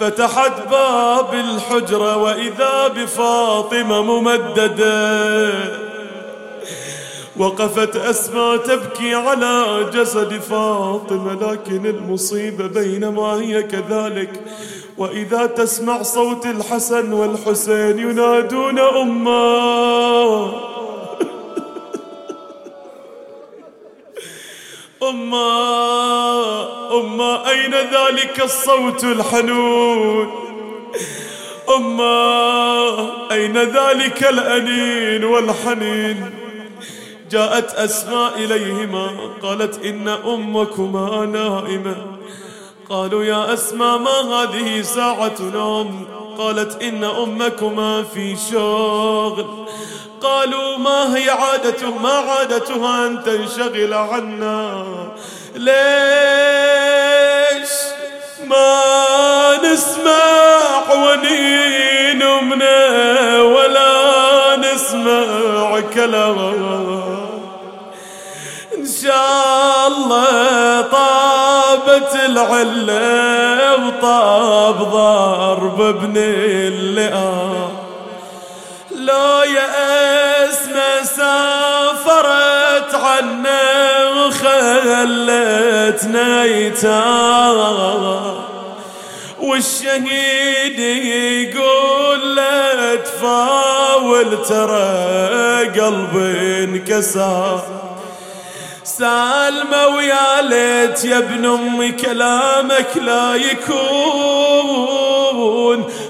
فتحت 0.00 0.68
باب 0.70 1.34
الحجرة 1.34 2.16
وإذا 2.16 2.88
بفاطمة 2.88 4.02
ممددة 4.02 5.91
وقفت 7.36 7.96
أسماء 7.96 8.56
تبكي 8.56 9.14
على 9.14 9.86
جسد 9.94 10.32
فاطمة 10.38 11.52
لكن 11.52 11.86
المصيبة 11.86 12.66
بينما 12.66 13.22
هي 13.22 13.62
كذلك. 13.62 14.40
وإذا 14.98 15.46
تسمع 15.46 16.02
صوت 16.02 16.46
الحسن 16.46 17.12
والحسين 17.12 17.98
ينادون 17.98 18.78
أمه 18.78 20.52
أما 25.10 25.82
أما 26.92 27.50
أين 27.50 27.74
ذلك 27.74 28.42
الصوت 28.44 29.04
الحنون؟ 29.04 30.32
أما 31.76 32.12
أين 33.32 33.56
ذلك 33.56 34.24
الأنين 34.28 35.24
والحنين؟ 35.24 36.41
جاءت 37.32 37.74
أسماء 37.74 38.32
إليهما 38.36 39.10
قالت 39.42 39.84
إن 39.84 40.08
أمكما 40.08 41.26
نائمة. 41.26 41.96
قالوا 42.90 43.24
يا 43.24 43.54
أسماء 43.54 43.98
ما 43.98 44.20
هذه 44.20 44.82
ساعة 44.82 45.36
نوم 45.40 46.06
قالت 46.38 46.82
إن 46.82 47.04
أمكما 47.04 48.02
في 48.02 48.36
شغل 48.50 49.66
قالوا 50.20 50.78
ما 50.78 51.16
هي 51.16 51.30
عادته 51.30 51.98
ما 51.98 52.12
عادتها 52.12 53.06
أن 53.06 53.22
تنشغل 53.22 53.94
عنا؟ 53.94 54.84
ليش 55.54 55.72
ما 58.46 58.82
نسمع 59.64 60.92
ونين 60.94 62.22
ولا 63.40 64.56
نسمع 64.56 65.80
كلام؟ 65.80 66.38
إن 66.38 67.01
شاء 69.02 69.86
الله 69.86 70.80
طابت 70.80 72.14
العلة 72.24 73.86
وطاب 73.86 74.78
ضرب 74.78 75.80
ابن 75.80 76.16
اللئام. 76.16 77.70
لو 78.90 79.42
يا 79.42 80.48
اسمه 80.48 81.02
سافرت 81.02 82.94
عنا 82.94 83.60
وخلتنا 84.26 85.64
يتام. 86.44 88.12
والشهيد 89.40 90.78
يقول 90.78 92.36
لا 92.36 92.94
تفاول 92.94 94.42
ترى 94.48 95.80
قلبي 95.80 96.64
انكسر. 96.64 97.60
سالمة 98.98 99.86
ويا 99.86 100.42
ليت 100.42 101.04
يا 101.04 101.18
ابن 101.18 101.46
امي 101.46 101.92
كلامك 101.92 102.96
لا 102.96 103.34
يكون. 103.34 103.72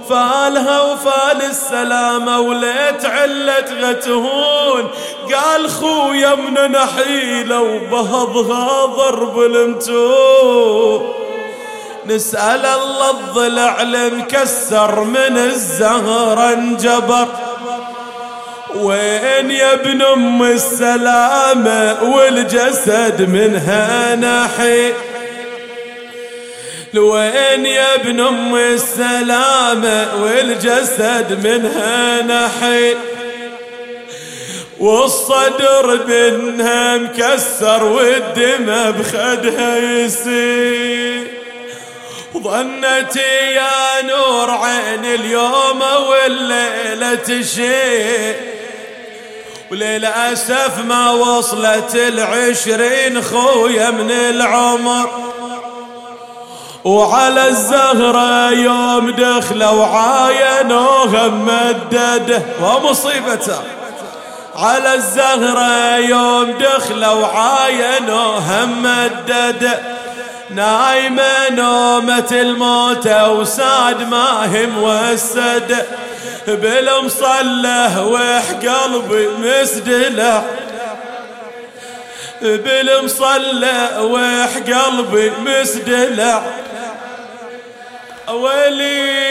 فالها 0.09 0.81
وفال 0.81 1.43
السلامة 1.51 2.41
وليت 2.41 3.05
علت 3.05 3.73
غتهون. 3.81 4.89
قال 5.35 5.71
خويا 5.71 6.35
من 6.35 6.73
نحيلة 6.73 7.61
وبهضها 7.61 8.87
ضرب 8.87 9.41
المتون 9.41 11.13
نسأل 12.07 12.67
الله 12.67 13.11
الضلع 13.11 13.83
المكسر 13.83 15.01
من 15.01 15.37
الزهر 15.37 16.53
انجبر. 16.53 17.29
وين 18.77 19.51
يا 19.51 19.73
ابن 19.73 20.03
أم 20.03 20.43
السلامة 20.43 22.03
والجسد 22.03 23.29
منها 23.29 24.15
نحي 24.15 24.93
لوين 26.95 27.67
يا 27.67 27.95
ابن 27.95 28.21
أم 28.21 28.57
السلامة 28.57 30.23
والجسد 30.23 31.47
منها 31.47 32.23
نحي 32.23 32.95
والصدر 34.79 35.97
بنها 35.97 36.97
مكسر 36.97 37.85
والدمى 37.85 38.93
بخدها 38.99 39.79
يسير 39.79 41.27
ظنتي 42.39 43.53
يا 43.55 44.03
نور 44.03 44.51
عين 44.51 45.05
اليوم 45.05 45.83
والليلة 46.09 47.15
تشير 47.15 48.35
وللأسف 49.73 50.79
ما 50.85 51.11
وصلت 51.11 51.95
العشرين 51.95 53.23
خويا 53.23 53.91
من 53.91 54.11
العمر. 54.11 55.11
وعلى 56.85 57.49
الزهرة 57.49 58.51
يوم 58.51 59.11
دخلوا 59.11 59.87
عاينوها 59.87 61.29
مدده 61.29 62.43
ومصيبته. 62.63 63.61
على 64.57 64.95
الزهرة 64.95 65.97
يوم 65.97 66.51
دخلوا 66.51 67.27
عاينوها 67.27 68.65
مدده 68.65 69.79
نايمة 70.51 71.51
نومة 71.51 72.29
الموت 72.33 73.07
وساد 73.07 74.09
ما 74.11 74.47
هم 74.47 74.83
بالمصلى 76.47 77.91
وح 78.07 78.53
قلبي 78.53 79.29
مسدلع 79.29 80.43
بالمصلى 82.43 83.91
وح 84.01 84.57
قلبي 84.57 85.31
مسدلع 85.31 86.43
ولي 88.29 89.23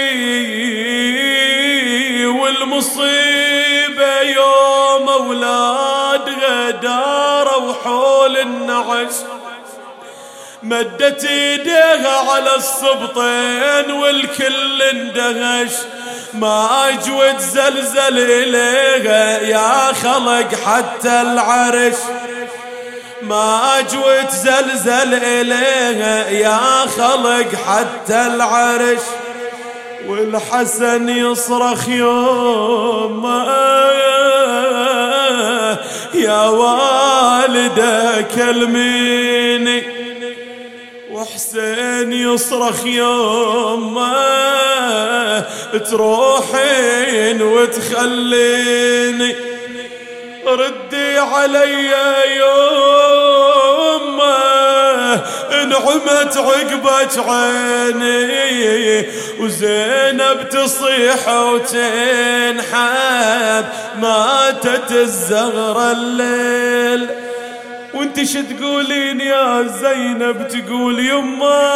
والمصيبة 2.26 4.22
يوم 4.22 5.10
أولاد 5.10 6.30
غدار 6.30 7.64
وحول 7.64 8.38
النعش 8.38 9.14
مدت 10.64 11.26
ايديها 11.26 12.32
على 12.32 12.56
السبطين 12.56 13.92
والكل 13.92 14.82
اندهش. 14.82 15.72
ما 16.34 16.90
اجود 16.90 17.40
زلزل 17.40 18.20
إليها 18.20 19.40
يا 19.40 19.94
خلق 19.94 20.56
حتى 20.66 21.22
العرش. 21.22 21.96
ما 23.22 23.80
اجود 23.80 24.30
زلزل 24.30 25.14
إليها 25.14 26.30
يا 26.30 26.60
خلق 26.98 27.56
حتى 27.68 28.28
العرش. 28.28 29.02
والحسن 30.08 31.10
يصرخ 31.10 31.90
يوم 31.90 33.26
يا 36.14 36.42
والده 36.42 38.22
كلميني 38.22 39.81
وحسين 41.32 42.14
يصرخ 42.14 42.86
يوم 42.86 44.08
تروحين 45.90 47.42
وتخليني 47.42 49.36
ردي 50.48 51.18
علي 51.18 51.92
يوم 52.38 54.22
انعمت 55.52 56.38
عقبك 56.38 57.18
عيني 57.18 59.06
وزينب 59.40 60.50
تصيح 60.50 61.30
وتنحب 61.30 62.66
ماتت 64.00 64.92
الزغرة 64.92 65.92
الليل. 65.92 67.31
وانت 67.94 68.24
شو 68.24 68.42
تقولين 68.42 69.22
يا 69.22 69.64
زينب؟ 69.82 70.48
تقول 70.48 71.00
يما 71.00 71.72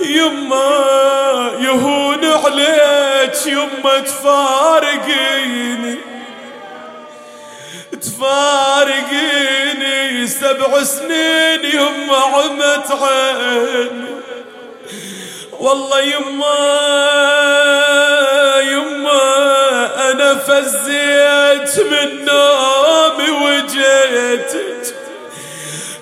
يما 0.00 0.70
يهون 1.60 2.24
عليك 2.24 3.46
يما 3.46 3.98
تفارقيني 4.04 5.98
تفارقيني 8.94 10.26
سبع 10.26 10.82
سنين 10.82 11.64
يما 11.64 12.16
عمت 12.16 12.90
عيني. 13.02 14.14
والله 15.60 16.00
يما 16.00 16.54
فزيت 20.46 21.80
من 21.80 22.24
نومي 22.24 23.30
وجيتك 23.30 24.84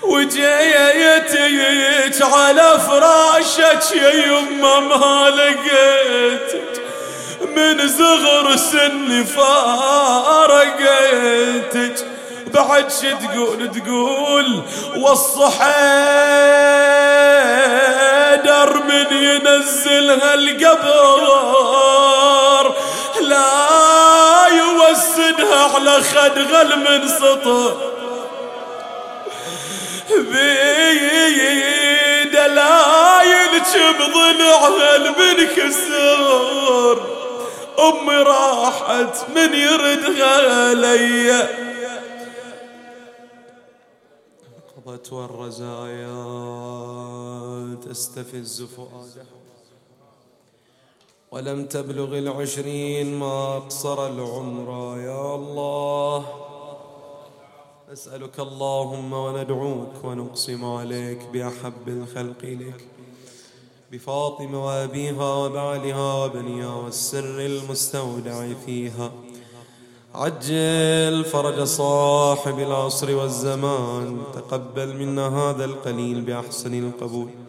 وجيتك 0.03 2.23
على 2.23 2.79
فراشك 2.89 3.97
يا 3.97 4.11
يما 4.27 4.81
ما 4.81 5.31
لقيتك 5.31 6.83
من 7.57 7.89
صغر 7.89 8.57
سني 8.57 9.25
فارقيتك 9.25 10.83
بعد 12.55 12.93
شو 12.93 13.09
تقول 13.27 13.71
تقول 13.71 14.63
والصحيدر 14.97 15.63
من 18.89 19.07
ينزلها 19.17 20.35
القبر. 20.35 21.52
على 25.63 26.01
خدغل 26.03 26.79
من 26.79 27.09
سطر 27.09 27.93
بيد 30.11 31.53
لا 32.35 33.23
يلجم 33.23 33.99
ضلعها 34.15 34.97
المنكسر. 34.97 36.43
أمي 37.79 38.17
راحت 38.17 39.31
من 39.37 39.55
يردها 39.55 40.75
ليا 40.75 41.49
قضت 44.87 45.13
والرزايا 45.13 46.23
تستفز 47.89 48.63
فؤاده 48.77 49.42
ولم 51.33 51.65
تبلغ 51.65 52.19
العشرين 52.19 53.19
ما 53.19 53.57
أقصر 53.57 54.07
العمر 54.07 54.99
يا 54.99 55.35
الله. 55.35 56.27
نسألك 57.93 58.41
اللهم 58.41 59.13
وندعوك 59.13 60.05
ونقسم 60.05 60.65
عليك 60.65 61.19
بأحب 61.33 61.89
الخلق 61.89 62.43
إليك 62.43 62.85
بفاطمة 63.93 64.67
وأبيها 64.67 65.35
وبعلها 65.35 66.25
وبنيها 66.25 66.75
والسر 66.75 67.41
المستودع 67.41 68.53
فيها. 68.67 69.13
عجل 70.15 71.25
فرج 71.25 71.63
صاحب 71.63 72.59
العصر 72.59 73.17
والزمان 73.17 74.23
تقبل 74.35 74.97
منا 74.97 75.29
هذا 75.29 75.65
القليل 75.65 76.21
بأحسن 76.21 76.75
القبول. 76.87 77.42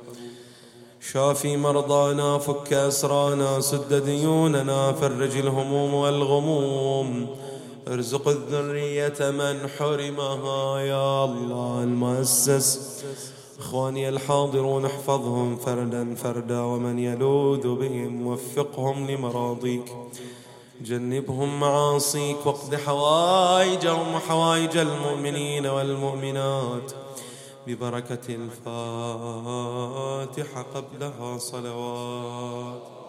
شافي 1.12 1.58
مرضانا 1.58 2.38
فك 2.38 2.74
أسرانا 2.74 3.60
سد 3.60 3.94
ديوننا 3.94 4.92
فرج 4.92 5.38
الهموم 5.38 5.94
والغموم. 5.94 7.28
ارزق 7.88 8.28
الذرية 8.28 9.32
من 9.32 9.70
حرمها 9.70 10.80
يا 10.80 11.26
الله 11.26 11.84
المؤسس. 11.84 13.04
إخواني 13.60 14.10
الحاضرون 14.10 14.86
احفظهم 14.86 15.56
فردا 15.56 16.16
فردا 16.16 16.60
ومن 16.60 17.00
يلوذ 17.00 17.76
بهم 17.76 18.28
وفقهم 18.28 19.12
لمراضيك. 19.12 19.96
جنبهم 20.82 21.60
معاصيك 21.60 22.46
واقض 22.46 22.76
حوائجهم 22.76 24.16
وحوائج 24.16 24.78
المؤمنين 24.78 25.66
والمؤمنات. 25.66 27.03
ببركة 27.68 28.36
الفاتحة 28.36 29.42
قبلها 30.62 31.38
صلوات. 31.38 33.03